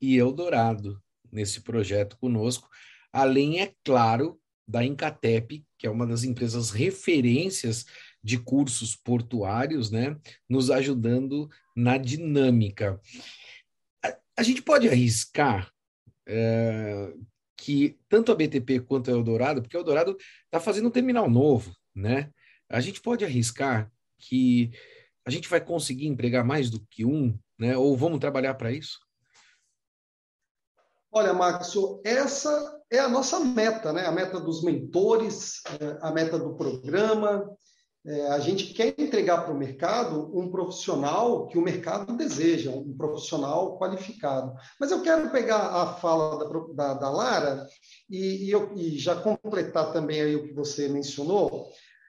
e 0.00 0.16
Eldorado 0.16 1.00
nesse 1.30 1.60
projeto 1.60 2.18
conosco. 2.18 2.68
Além, 3.12 3.60
é 3.60 3.72
claro, 3.84 4.40
da 4.68 4.84
Incatep, 4.84 5.64
que 5.78 5.86
é 5.86 5.90
uma 5.90 6.06
das 6.06 6.22
empresas 6.24 6.70
referências 6.70 7.86
de 8.22 8.38
cursos 8.38 8.94
portuários, 8.94 9.90
né, 9.90 10.16
nos 10.48 10.70
ajudando 10.70 11.48
na 11.74 11.96
dinâmica. 11.96 13.00
A, 14.04 14.16
a 14.36 14.42
gente 14.42 14.60
pode 14.60 14.88
arriscar 14.88 15.72
é, 16.26 17.14
que 17.56 17.98
tanto 18.08 18.30
a 18.30 18.34
BTP 18.34 18.80
quanto 18.80 19.10
a 19.10 19.14
Eldorado, 19.14 19.62
porque 19.62 19.76
a 19.76 19.80
Eldorado 19.80 20.16
está 20.44 20.60
fazendo 20.60 20.88
um 20.88 20.92
terminal 20.92 21.30
novo, 21.30 21.74
né? 21.94 22.30
A 22.68 22.80
gente 22.80 23.00
pode 23.00 23.24
arriscar 23.24 23.90
que 24.18 24.70
a 25.24 25.30
gente 25.30 25.48
vai 25.48 25.60
conseguir 25.60 26.06
empregar 26.06 26.44
mais 26.44 26.68
do 26.68 26.80
que 26.90 27.04
um, 27.04 27.38
né? 27.58 27.76
Ou 27.76 27.96
vamos 27.96 28.18
trabalhar 28.18 28.54
para 28.54 28.70
isso? 28.70 28.98
Olha, 31.10 31.32
Maxo, 31.32 32.00
essa 32.04 32.77
é 32.90 32.98
a 32.98 33.08
nossa 33.08 33.38
meta, 33.40 33.92
né? 33.92 34.06
A 34.06 34.12
meta 34.12 34.40
dos 34.40 34.62
mentores, 34.62 35.62
é, 35.80 35.98
a 36.00 36.10
meta 36.10 36.38
do 36.38 36.56
programa. 36.56 37.44
É, 38.06 38.28
a 38.28 38.38
gente 38.38 38.72
quer 38.72 38.94
entregar 38.96 39.44
para 39.44 39.52
o 39.52 39.58
mercado 39.58 40.30
um 40.34 40.50
profissional 40.50 41.46
que 41.48 41.58
o 41.58 41.62
mercado 41.62 42.16
deseja, 42.16 42.70
um 42.70 42.96
profissional 42.96 43.78
qualificado. 43.78 44.54
Mas 44.80 44.90
eu 44.90 45.02
quero 45.02 45.30
pegar 45.30 45.58
a 45.58 45.94
fala 45.94 46.38
da, 46.38 46.74
da, 46.74 46.94
da 46.94 47.10
Lara 47.10 47.66
e, 48.08 48.46
e, 48.46 48.50
eu, 48.50 48.72
e, 48.76 48.98
já 48.98 49.14
completar 49.16 49.92
também 49.92 50.22
aí 50.22 50.36
o 50.36 50.44
que 50.44 50.54
você 50.54 50.88
mencionou. 50.88 51.68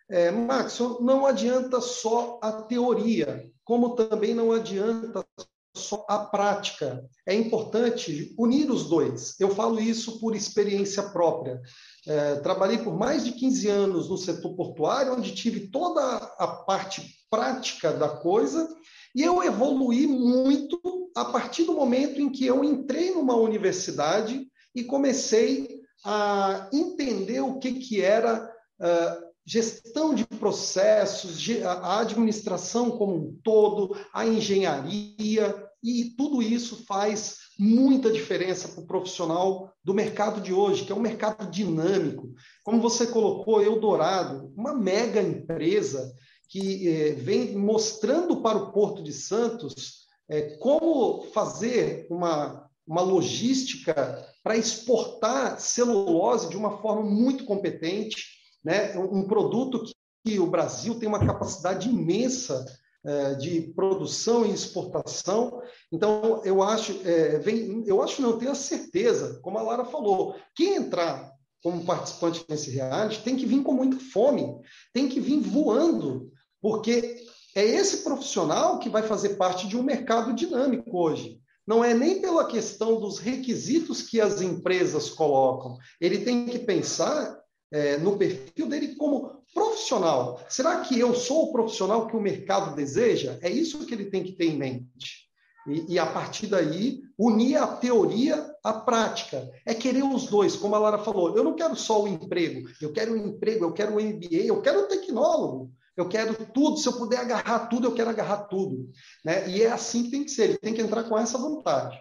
É, 0.09 0.31
Max, 0.31 0.79
não 1.01 1.25
adianta 1.25 1.81
só 1.81 2.39
a 2.41 2.51
teoria, 2.63 3.43
como 3.63 3.95
também 3.95 4.33
não 4.33 4.51
adianta 4.51 5.25
só 5.75 6.05
a 6.09 6.19
prática. 6.19 7.03
É 7.25 7.33
importante 7.33 8.33
unir 8.37 8.71
os 8.71 8.89
dois. 8.89 9.39
Eu 9.39 9.49
falo 9.55 9.79
isso 9.79 10.19
por 10.19 10.35
experiência 10.35 11.03
própria. 11.03 11.61
É, 12.07 12.35
trabalhei 12.35 12.79
por 12.79 12.97
mais 12.97 13.23
de 13.23 13.31
15 13.31 13.67
anos 13.67 14.09
no 14.09 14.17
setor 14.17 14.55
portuário, 14.55 15.13
onde 15.13 15.35
tive 15.35 15.67
toda 15.67 16.17
a 16.37 16.47
parte 16.47 17.19
prática 17.29 17.93
da 17.93 18.09
coisa, 18.09 18.67
e 19.15 19.21
eu 19.21 19.43
evoluí 19.43 20.07
muito 20.07 20.79
a 21.15 21.25
partir 21.25 21.63
do 21.63 21.73
momento 21.73 22.21
em 22.21 22.31
que 22.31 22.45
eu 22.45 22.63
entrei 22.63 23.11
numa 23.11 23.35
universidade 23.35 24.47
e 24.73 24.83
comecei 24.83 25.79
a 26.05 26.69
entender 26.71 27.41
o 27.41 27.59
que, 27.59 27.73
que 27.73 28.01
era 28.01 28.49
uh, 28.79 29.28
gestão 29.49 30.13
de 30.13 30.25
processos, 30.25 31.43
a 31.65 32.01
administração 32.01 32.91
como 32.91 33.15
um 33.15 33.39
todo, 33.43 33.97
a 34.13 34.23
engenharia, 34.23 35.67
e 35.81 36.11
tudo 36.15 36.39
isso 36.39 36.85
faz 36.85 37.37
muita 37.57 38.11
diferença 38.11 38.67
para 38.67 38.83
o 38.83 38.85
profissional 38.85 39.73
do 39.83 39.91
mercado 39.91 40.39
de 40.39 40.53
hoje, 40.53 40.85
que 40.85 40.91
é 40.91 40.95
um 40.95 40.99
mercado 40.99 41.49
dinâmico. 41.49 42.31
Como 42.63 42.79
você 42.79 43.07
colocou, 43.07 43.59
Eldorado, 43.59 44.53
uma 44.55 44.73
mega 44.73 45.19
empresa 45.19 46.13
que 46.47 46.87
eh, 46.87 47.11
vem 47.13 47.57
mostrando 47.57 48.41
para 48.41 48.57
o 48.57 48.71
Porto 48.71 49.01
de 49.01 49.13
Santos 49.13 50.05
eh, 50.29 50.57
como 50.59 51.23
fazer 51.33 52.05
uma, 52.11 52.69
uma 52.85 53.01
logística 53.01 54.27
para 54.43 54.57
exportar 54.57 55.59
celulose 55.59 56.49
de 56.49 56.57
uma 56.57 56.77
forma 56.81 57.09
muito 57.09 57.45
competente, 57.45 58.38
né? 58.63 58.97
um 58.97 59.23
produto 59.23 59.83
que, 60.25 60.39
o 60.39 60.47
Brasil 60.47 60.99
tem 60.99 61.09
uma 61.09 61.25
capacidade 61.25 61.89
imensa 61.89 62.63
é, 63.03 63.33
de 63.35 63.61
produção 63.73 64.45
e 64.45 64.53
exportação. 64.53 65.61
Então, 65.91 66.41
eu 66.43 66.61
acho, 66.61 66.99
é, 67.03 67.39
vem, 67.39 67.83
eu 67.87 68.03
acho 68.03 68.21
não, 68.21 68.37
tenho 68.37 68.51
a 68.51 68.55
certeza, 68.55 69.39
como 69.41 69.57
a 69.57 69.61
Lara 69.63 69.85
falou, 69.85 70.35
quem 70.53 70.75
entrar 70.75 71.33
como 71.63 71.85
participante 71.85 72.45
nesse 72.47 72.69
reality 72.69 73.23
tem 73.23 73.35
que 73.35 73.45
vir 73.45 73.63
com 73.63 73.73
muita 73.73 73.97
fome, 74.11 74.55
tem 74.93 75.09
que 75.09 75.19
vir 75.19 75.39
voando, 75.39 76.31
porque 76.61 77.25
é 77.55 77.63
esse 77.63 78.03
profissional 78.03 78.79
que 78.79 78.89
vai 78.89 79.03
fazer 79.03 79.29
parte 79.29 79.67
de 79.67 79.77
um 79.77 79.83
mercado 79.83 80.33
dinâmico 80.33 80.97
hoje. 80.97 81.39
Não 81.65 81.83
é 81.83 81.93
nem 81.93 82.21
pela 82.21 82.47
questão 82.47 82.99
dos 82.99 83.19
requisitos 83.19 84.01
que 84.01 84.19
as 84.19 84.41
empresas 84.41 85.09
colocam. 85.09 85.77
Ele 86.01 86.19
tem 86.19 86.45
que 86.45 86.59
pensar 86.59 87.38
é, 87.71 87.97
no 87.97 88.17
perfil 88.17 88.67
dele 88.67 88.95
como 88.95 89.39
profissional. 89.53 90.41
Será 90.47 90.81
que 90.81 90.99
eu 90.99 91.13
sou 91.13 91.45
o 91.45 91.51
profissional 91.51 92.07
que 92.07 92.15
o 92.15 92.21
mercado 92.21 92.75
deseja? 92.75 93.37
É 93.41 93.49
isso 93.49 93.85
que 93.85 93.93
ele 93.93 94.05
tem 94.05 94.23
que 94.23 94.33
ter 94.33 94.45
em 94.45 94.57
mente. 94.57 95.29
E, 95.67 95.93
e, 95.93 95.99
a 95.99 96.05
partir 96.05 96.47
daí, 96.47 97.01
unir 97.17 97.57
a 97.57 97.67
teoria 97.67 98.49
à 98.63 98.73
prática. 98.73 99.49
É 99.65 99.73
querer 99.73 100.03
os 100.03 100.27
dois, 100.27 100.55
como 100.55 100.75
a 100.75 100.79
Lara 100.79 100.99
falou. 100.99 101.35
Eu 101.35 101.43
não 101.43 101.55
quero 101.55 101.75
só 101.75 102.03
o 102.03 102.07
emprego, 102.07 102.67
eu 102.81 102.91
quero 102.91 103.13
o 103.13 103.17
emprego, 103.17 103.65
eu 103.65 103.73
quero 103.73 103.95
o 103.95 104.01
MBA, 104.01 104.45
eu 104.45 104.61
quero 104.61 104.81
o 104.81 104.87
tecnólogo, 104.87 105.71
eu 105.95 106.07
quero 106.07 106.33
tudo. 106.47 106.77
Se 106.77 106.87
eu 106.87 106.93
puder 106.93 107.19
agarrar 107.19 107.67
tudo, 107.67 107.87
eu 107.87 107.93
quero 107.93 108.09
agarrar 108.09 108.45
tudo. 108.45 108.89
Né? 109.23 109.49
E 109.49 109.61
é 109.61 109.71
assim 109.71 110.03
que 110.03 110.11
tem 110.11 110.23
que 110.23 110.31
ser, 110.31 110.43
ele 110.43 110.57
tem 110.57 110.73
que 110.73 110.81
entrar 110.81 111.03
com 111.03 111.17
essa 111.17 111.37
vontade. 111.37 111.99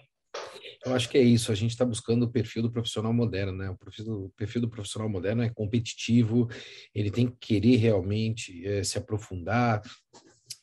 Eu 0.88 0.94
acho 0.94 1.09
que 1.09 1.18
é 1.18 1.22
isso, 1.22 1.53
a 1.53 1.55
gente 1.55 1.70
está 1.70 1.85
buscando 1.85 2.24
o 2.24 2.31
perfil 2.31 2.62
do 2.62 2.72
profissional 2.72 3.12
moderno, 3.12 3.53
né? 3.53 3.68
O 3.68 3.77
perfil 3.77 4.05
do, 4.05 4.24
o 4.24 4.31
perfil 4.31 4.62
do 4.62 4.70
profissional 4.70 5.09
moderno 5.09 5.42
é 5.42 5.51
competitivo, 5.51 6.48
ele 6.94 7.11
tem 7.11 7.27
que 7.27 7.37
querer 7.38 7.77
realmente 7.77 8.66
é, 8.66 8.83
se 8.83 8.96
aprofundar, 8.96 9.83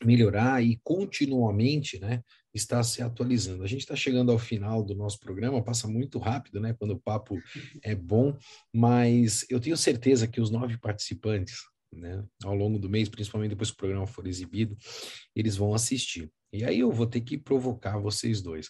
melhorar 0.03 0.63
e 0.63 0.79
continuamente, 0.83 1.99
né, 1.99 2.21
estar 2.53 2.81
se 2.83 3.01
atualizando. 3.01 3.63
A 3.63 3.67
gente 3.67 3.81
está 3.81 3.95
chegando 3.95 4.31
ao 4.31 4.39
final 4.39 4.83
do 4.83 4.95
nosso 4.95 5.19
programa, 5.19 5.63
passa 5.63 5.87
muito 5.87 6.17
rápido, 6.17 6.59
né, 6.59 6.73
quando 6.73 6.91
o 6.91 6.99
papo 6.99 7.37
é 7.83 7.93
bom, 7.93 8.35
mas 8.73 9.45
eu 9.49 9.59
tenho 9.59 9.77
certeza 9.77 10.27
que 10.27 10.41
os 10.41 10.49
nove 10.49 10.77
participantes, 10.77 11.57
né, 11.93 12.23
ao 12.43 12.55
longo 12.55 12.79
do 12.79 12.89
mês, 12.89 13.09
principalmente 13.09 13.51
depois 13.51 13.69
que 13.69 13.75
o 13.75 13.77
programa 13.79 14.07
for 14.07 14.27
exibido, 14.27 14.75
eles 15.35 15.55
vão 15.55 15.73
assistir. 15.73 16.31
E 16.51 16.63
aí 16.63 16.79
eu 16.79 16.91
vou 16.91 17.05
ter 17.05 17.21
que 17.21 17.37
provocar 17.37 17.97
vocês 17.97 18.41
dois. 18.41 18.69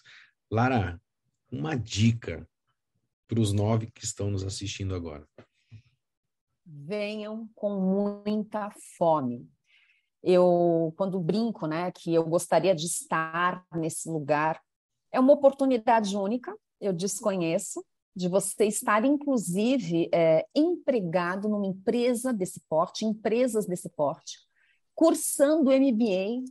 Lara, 0.50 1.00
uma 1.50 1.74
dica 1.74 2.48
para 3.28 3.40
os 3.40 3.52
nove 3.52 3.90
que 3.90 4.04
estão 4.04 4.30
nos 4.30 4.44
assistindo 4.44 4.94
agora? 4.94 5.26
Venham 6.64 7.48
com 7.54 7.80
muita 7.80 8.70
fome. 8.96 9.48
Eu, 10.22 10.92
quando 10.96 11.20
brinco, 11.20 11.66
né, 11.66 11.92
que 11.92 12.12
eu 12.12 12.24
gostaria 12.24 12.74
de 12.74 12.86
estar 12.86 13.64
nesse 13.72 14.08
lugar, 14.08 14.60
é 15.12 15.20
uma 15.20 15.32
oportunidade 15.32 16.16
única, 16.16 16.56
eu 16.80 16.92
desconheço, 16.92 17.84
de 18.16 18.28
você 18.28 18.64
estar, 18.64 19.04
inclusive, 19.04 20.08
é, 20.12 20.46
empregado 20.54 21.50
numa 21.50 21.66
empresa 21.66 22.32
desse 22.32 22.60
porte, 22.66 23.04
empresas 23.04 23.66
desse 23.66 23.90
porte, 23.90 24.38
cursando 24.94 25.70
MBA, 25.70 26.42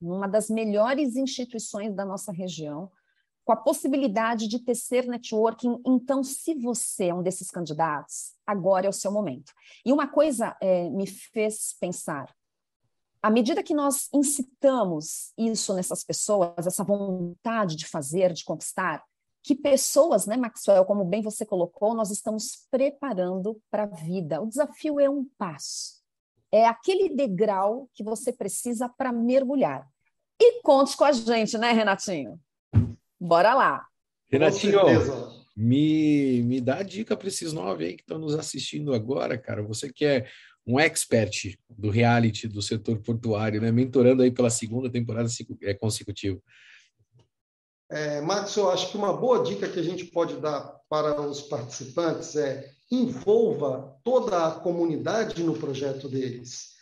numa 0.00 0.28
das 0.28 0.48
melhores 0.48 1.16
instituições 1.16 1.92
da 1.92 2.04
nossa 2.04 2.30
região, 2.30 2.88
com 3.44 3.52
a 3.52 3.56
possibilidade 3.56 4.46
de 4.46 4.58
tecer 4.58 5.06
networking. 5.06 5.80
Então, 5.86 6.22
se 6.22 6.54
você 6.54 7.06
é 7.06 7.14
um 7.14 7.22
desses 7.22 7.50
candidatos, 7.50 8.32
agora 8.46 8.86
é 8.86 8.88
o 8.88 8.92
seu 8.92 9.10
momento. 9.10 9.52
E 9.84 9.92
uma 9.92 10.06
coisa 10.06 10.56
é, 10.60 10.88
me 10.90 11.06
fez 11.06 11.74
pensar: 11.80 12.32
à 13.22 13.30
medida 13.30 13.62
que 13.62 13.74
nós 13.74 14.08
incitamos 14.12 15.32
isso 15.36 15.74
nessas 15.74 16.04
pessoas, 16.04 16.66
essa 16.66 16.84
vontade 16.84 17.76
de 17.76 17.86
fazer, 17.86 18.32
de 18.32 18.44
conquistar, 18.44 19.02
que 19.42 19.56
pessoas, 19.56 20.26
né, 20.26 20.36
Maxwell, 20.36 20.84
como 20.84 21.04
bem 21.04 21.20
você 21.20 21.44
colocou, 21.44 21.94
nós 21.94 22.10
estamos 22.10 22.66
preparando 22.70 23.60
para 23.70 23.84
a 23.84 23.86
vida. 23.86 24.40
O 24.40 24.46
desafio 24.46 25.00
é 25.00 25.10
um 25.10 25.24
passo. 25.36 26.00
É 26.52 26.66
aquele 26.66 27.08
degrau 27.08 27.88
que 27.92 28.04
você 28.04 28.32
precisa 28.32 28.88
para 28.88 29.10
mergulhar. 29.10 29.88
E 30.40 30.62
conte 30.62 30.96
com 30.96 31.04
a 31.04 31.12
gente, 31.12 31.58
né, 31.58 31.72
Renatinho? 31.72 32.38
Bora 33.22 33.54
lá. 33.54 33.86
Renatinho, 34.28 34.80
me, 35.56 36.42
me 36.42 36.60
dá 36.60 36.82
dica 36.82 37.16
para 37.16 37.28
esses 37.28 37.52
nove 37.52 37.84
aí 37.84 37.94
que 37.94 38.02
estão 38.02 38.18
nos 38.18 38.34
assistindo 38.34 38.92
agora, 38.92 39.38
cara. 39.38 39.62
Você 39.62 39.92
que 39.92 40.04
é 40.04 40.26
um 40.66 40.80
expert 40.80 41.56
do 41.68 41.88
reality 41.88 42.48
do 42.48 42.60
setor 42.60 42.98
portuário, 42.98 43.60
né? 43.60 43.70
Mentorando 43.70 44.22
aí 44.22 44.30
pela 44.32 44.50
segunda 44.50 44.90
temporada 44.90 45.28
é, 45.62 45.72
consecutiva. 45.72 46.40
É, 47.88 48.20
Max, 48.22 48.56
eu 48.56 48.70
acho 48.70 48.90
que 48.90 48.96
uma 48.96 49.12
boa 49.12 49.44
dica 49.44 49.68
que 49.68 49.78
a 49.78 49.84
gente 49.84 50.06
pode 50.06 50.40
dar 50.40 50.80
para 50.88 51.20
os 51.20 51.42
participantes 51.42 52.34
é 52.34 52.70
envolva 52.90 53.96
toda 54.02 54.48
a 54.48 54.50
comunidade 54.50 55.44
no 55.44 55.56
projeto 55.56 56.08
deles 56.08 56.72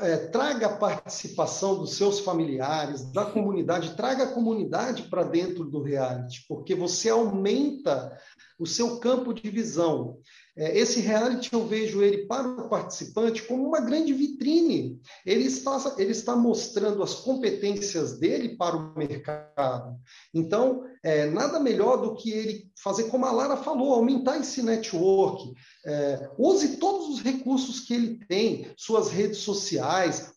é, 0.00 0.16
traga 0.16 0.66
a 0.66 0.76
participação 0.76 1.76
dos 1.76 1.96
seus 1.96 2.20
familiares, 2.20 3.10
da 3.12 3.24
comunidade, 3.24 3.96
traga 3.96 4.24
a 4.24 4.32
comunidade 4.32 5.04
para 5.04 5.24
dentro 5.24 5.64
do 5.64 5.82
reality, 5.82 6.44
porque 6.48 6.74
você 6.74 7.10
aumenta 7.10 8.16
o 8.58 8.66
seu 8.66 8.98
campo 8.98 9.32
de 9.32 9.50
visão. 9.50 10.18
É, 10.56 10.78
esse 10.78 11.00
reality 11.00 11.52
eu 11.52 11.66
vejo 11.66 12.00
ele 12.00 12.26
para 12.26 12.46
o 12.46 12.68
participante 12.68 13.42
como 13.42 13.66
uma 13.66 13.80
grande 13.80 14.12
vitrine. 14.12 15.00
Ele 15.26 15.44
está, 15.44 15.96
ele 15.98 16.12
está 16.12 16.36
mostrando 16.36 17.02
as 17.02 17.14
competências 17.14 18.18
dele 18.18 18.56
para 18.56 18.76
o 18.76 18.96
mercado. 18.96 19.98
Então, 20.32 20.84
é, 21.02 21.26
nada 21.26 21.58
melhor 21.58 21.96
do 21.96 22.14
que 22.14 22.30
ele 22.30 22.70
fazer 22.80 23.04
como 23.04 23.26
a 23.26 23.32
Lara 23.32 23.56
falou, 23.56 23.94
aumentar 23.94 24.38
esse 24.38 24.62
network. 24.62 25.52
É, 25.84 26.30
use 26.38 26.76
todos 26.76 27.08
os 27.08 27.20
recursos 27.20 27.80
que 27.80 27.94
ele 27.94 28.20
tem, 28.28 28.68
suas 28.76 29.10
redes 29.10 29.38
sociais, 29.38 29.83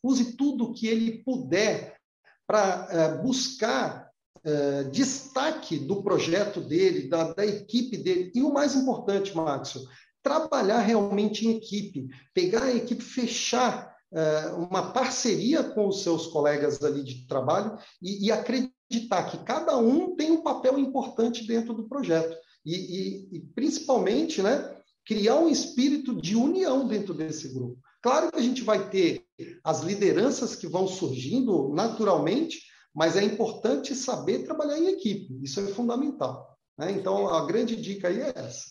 use 0.03 0.35
tudo 0.35 0.73
que 0.73 0.87
ele 0.87 1.23
puder 1.23 1.97
para 2.45 2.87
é, 2.89 3.17
buscar 3.21 4.07
é, 4.43 4.83
destaque 4.85 5.77
do 5.77 6.01
projeto 6.01 6.61
dele, 6.61 7.09
da, 7.09 7.33
da, 7.33 7.45
equipe 7.45 7.97
dele. 7.97 8.31
E 8.33 8.41
o 8.41 8.53
mais 8.53 8.75
importante, 8.75 9.35
Márcio, 9.35 9.81
trabalhar 10.23 10.79
realmente 10.79 11.47
em 11.47 11.57
equipe, 11.57 12.07
pegar 12.33 12.63
a 12.63 12.73
equipe, 12.73 13.03
fechar 13.03 13.95
é, 14.13 14.47
uma 14.51 14.93
parceria 14.93 15.63
com 15.63 15.87
os 15.87 16.01
seus 16.01 16.27
colegas 16.27 16.81
ali 16.81 17.03
de 17.03 17.27
trabalho 17.27 17.77
e, 18.01 18.27
e, 18.27 18.31
acreditar 18.31 19.29
que 19.29 19.43
cada 19.43 19.77
um 19.77 20.15
tem 20.15 20.31
um 20.31 20.41
papel 20.41 20.79
importante 20.79 21.45
dentro 21.45 21.73
do 21.73 21.87
projeto. 21.89 22.37
E, 22.65 22.75
e, 22.75 23.37
e 23.37 23.39
principalmente, 23.53 24.41
né, 24.41 24.77
criar 25.05 25.35
um 25.35 25.49
espírito 25.49 26.15
de 26.15 26.35
união 26.35 26.87
dentro 26.87 27.13
desse 27.13 27.53
grupo. 27.53 27.79
Claro 28.01 28.31
que 28.31 28.37
a 28.37 28.41
gente 28.41 28.63
vai 28.63 28.89
ter 28.89 29.25
as 29.63 29.81
lideranças 29.81 30.55
que 30.55 30.67
vão 30.67 30.87
surgindo 30.87 31.73
naturalmente, 31.73 32.61
mas 32.93 33.15
é 33.15 33.23
importante 33.23 33.95
saber 33.95 34.43
trabalhar 34.43 34.79
em 34.79 34.87
equipe. 34.87 35.39
Isso 35.43 35.59
é 35.59 35.67
fundamental. 35.67 36.57
Né? 36.77 36.91
Então, 36.91 37.27
a 37.29 37.45
grande 37.45 37.75
dica 37.75 38.07
aí 38.07 38.21
é 38.21 38.33
essa. 38.35 38.65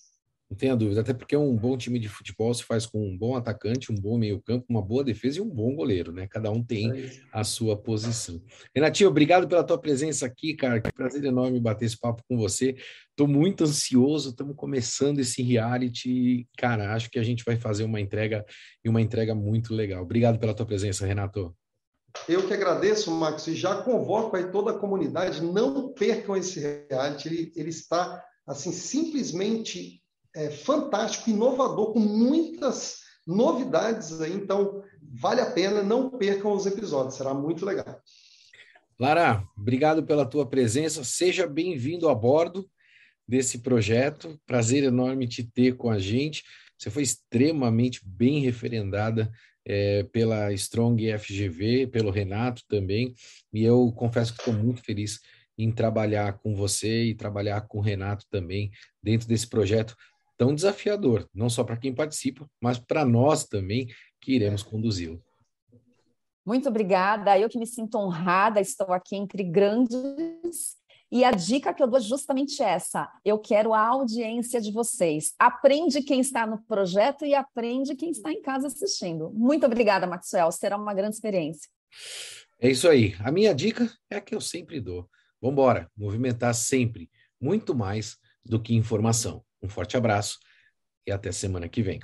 Não 0.49 0.57
tenha 0.57 0.77
dúvida, 0.77 1.01
até 1.01 1.13
porque 1.13 1.37
um 1.37 1.57
bom 1.57 1.77
time 1.77 1.99
de 1.99 2.09
futebol 2.09 2.55
se 2.55 2.63
faz 2.63 2.87
com 2.87 3.05
um 3.05 3.19
bom 3.19 3.35
atacante, 3.35 3.91
um 3.91 3.97
bom 3.97 4.17
meio-campo, 4.17 4.65
uma 4.69 4.81
boa 4.81 5.03
defesa 5.03 5.39
e 5.39 5.41
um 5.41 5.49
bom 5.49 5.75
goleiro, 5.75 6.13
né? 6.13 6.29
Cada 6.29 6.53
um 6.53 6.63
tem 6.63 6.89
é 6.93 7.11
a 7.33 7.43
sua 7.43 7.77
posição. 7.77 8.41
Renatinho, 8.73 9.11
obrigado 9.11 9.49
pela 9.49 9.65
tua 9.65 9.77
presença 9.77 10.25
aqui, 10.25 10.55
cara. 10.55 10.81
Que 10.81 10.93
prazer 10.93 11.25
enorme 11.25 11.59
bater 11.59 11.87
esse 11.87 11.99
papo 11.99 12.23
com 12.29 12.37
você. 12.37 12.77
Estou 13.11 13.27
muito 13.27 13.65
ansioso, 13.65 14.31
estamos 14.31 14.55
começando 14.55 15.19
esse 15.19 15.43
reality. 15.43 16.47
Cara, 16.57 16.95
acho 16.95 17.11
que 17.11 17.19
a 17.19 17.25
gente 17.25 17.43
vai 17.45 17.57
fazer 17.57 17.83
uma 17.83 18.01
entrega 18.01 18.47
e 18.85 18.89
uma 18.89 19.01
entrega 19.01 19.35
muito 19.35 19.75
legal. 19.75 20.05
Obrigado 20.05 20.39
pela 20.39 20.55
tua 20.55 20.67
presença, 20.67 21.05
Renato. 21.05 21.53
Eu 22.29 22.47
que 22.47 22.55
agradeço, 22.55 23.11
Max, 23.11 23.49
e 23.49 23.55
já 23.55 23.83
convoco 23.83 24.37
aí 24.37 24.51
toda 24.51 24.71
a 24.71 24.79
comunidade, 24.79 25.43
não 25.43 25.93
percam 25.93 26.37
esse 26.37 26.61
reality, 26.89 27.29
ele, 27.29 27.53
ele 27.57 27.71
está 27.71 28.25
assim 28.47 28.71
simplesmente 28.71 30.01
é, 30.37 30.51
fantástico, 30.51 31.31
inovador, 31.31 31.95
com 31.95 31.99
muitas 31.99 33.01
novidades 33.27 34.21
aí. 34.21 34.35
Então, 34.35 34.83
vale 35.03 35.41
a 35.41 35.51
pena, 35.51 35.83
não 35.83 36.11
percam 36.11 36.53
os 36.53 36.67
episódios, 36.67 37.15
será 37.15 37.33
muito 37.33 37.65
legal. 37.65 38.01
Lara, 39.01 39.43
obrigado 39.57 40.05
pela 40.05 40.27
tua 40.27 40.47
presença. 40.47 41.03
Seja 41.03 41.47
bem-vindo 41.47 42.09
a 42.09 42.15
bordo 42.15 42.69
desse 43.27 43.59
projeto. 43.59 44.39
Prazer 44.47 44.85
enorme 44.85 45.27
te 45.27 45.43
ter 45.43 45.77
com 45.77 45.91
a 45.91 45.99
gente. 45.99 46.45
Você 46.79 46.91
foi 46.91 47.03
extremamente 47.03 48.01
bem 48.05 48.41
referendada 48.41 49.33
é, 49.65 50.03
pela 50.05 50.53
Strong 50.53 51.19
FGV, 51.19 51.87
pelo 51.87 52.11
Renato 52.11 52.63
também, 52.69 53.15
e 53.53 53.65
eu 53.65 53.91
confesso 53.97 54.33
que 54.33 54.39
estou 54.39 54.55
muito 54.55 54.83
feliz 54.83 55.19
em 55.59 55.73
trabalhar 55.73 56.35
com 56.35 56.55
você 56.55 57.05
e 57.05 57.15
trabalhar 57.15 57.63
com 57.63 57.79
o 57.79 57.83
Renato 57.83 58.27
também 58.31 58.71
dentro 59.03 59.27
desse 59.27 59.49
projeto 59.49 59.97
tão 60.37 60.55
desafiador, 60.55 61.29
não 61.35 61.49
só 61.49 61.65
para 61.65 61.77
quem 61.77 61.95
participa, 61.95 62.49
mas 62.61 62.79
para 62.79 63.05
nós 63.05 63.45
também 63.45 63.89
que 64.21 64.33
iremos 64.33 64.63
conduzi-lo. 64.63 65.23
Muito 66.45 66.69
obrigada. 66.69 67.37
Eu 67.39 67.49
que 67.49 67.59
me 67.59 67.67
sinto 67.67 67.99
honrada, 67.99 68.61
estou 68.61 68.93
aqui 68.93 69.17
entre 69.17 69.43
grandes. 69.43 70.77
E 71.11 71.25
a 71.25 71.31
dica 71.31 71.73
que 71.73 71.83
eu 71.83 71.87
dou 71.89 71.99
é 71.99 72.03
justamente 72.03 72.63
essa: 72.63 73.11
eu 73.25 73.39
quero 73.39 73.73
a 73.73 73.81
audiência 73.81 74.61
de 74.61 74.71
vocês. 74.71 75.35
Aprende 75.39 76.03
quem 76.03 76.21
está 76.21 76.47
no 76.47 76.63
projeto 76.63 77.25
e 77.25 77.35
aprende 77.35 77.95
quem 77.97 78.11
está 78.11 78.33
em 78.33 78.43
casa 78.43 78.69
assistindo. 78.69 79.31
Muito 79.33 79.67
obrigada, 79.67 80.07
Maxwell. 80.07 80.53
Será 80.53 80.77
uma 80.77 80.95
grande 80.95 81.17
experiência. 81.17 81.69
É 82.61 82.71
isso 82.71 82.89
aí. 82.89 83.15
A 83.21 83.31
minha 83.31 83.55
dica 83.55 83.91
é 84.11 84.17
a 84.17 84.21
que 84.21 84.35
eu 84.35 84.41
sempre 84.41 84.81
dou. 84.81 85.09
Vamos 85.41 85.53
embora, 85.53 85.91
movimentar 85.97 86.55
sempre, 86.55 87.11
muito 87.41 87.75
mais 87.75 88.17
do 88.45 88.61
que 88.61 88.75
informação. 88.75 89.45
Um 89.67 89.69
forte 89.69 89.97
abraço 89.97 90.39
e 91.05 91.11
até 91.11 91.33
semana 91.33 91.69
que 91.69 91.83
vem. 91.83 91.99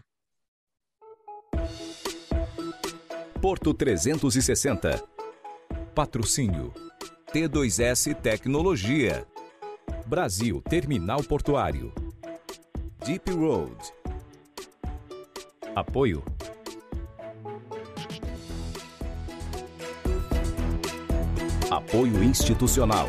Porto 3.40 3.72
360. 3.72 5.00
Patrocínio. 5.94 6.74
T2S 7.32 8.16
Tecnologia. 8.16 9.24
Brasil 10.04 10.60
Terminal 10.62 11.22
Portuário. 11.22 11.94
Deep 13.06 13.30
Road. 13.30 13.76
Apoio. 15.76 16.24
Apoio 21.70 22.24
institucional. 22.24 23.06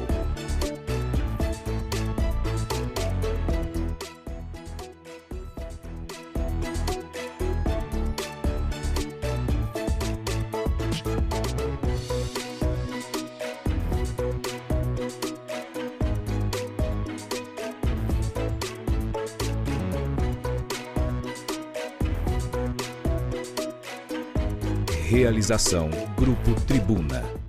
Realização 25.43 25.89
Grupo 26.15 26.53
Tribuna. 26.61 27.42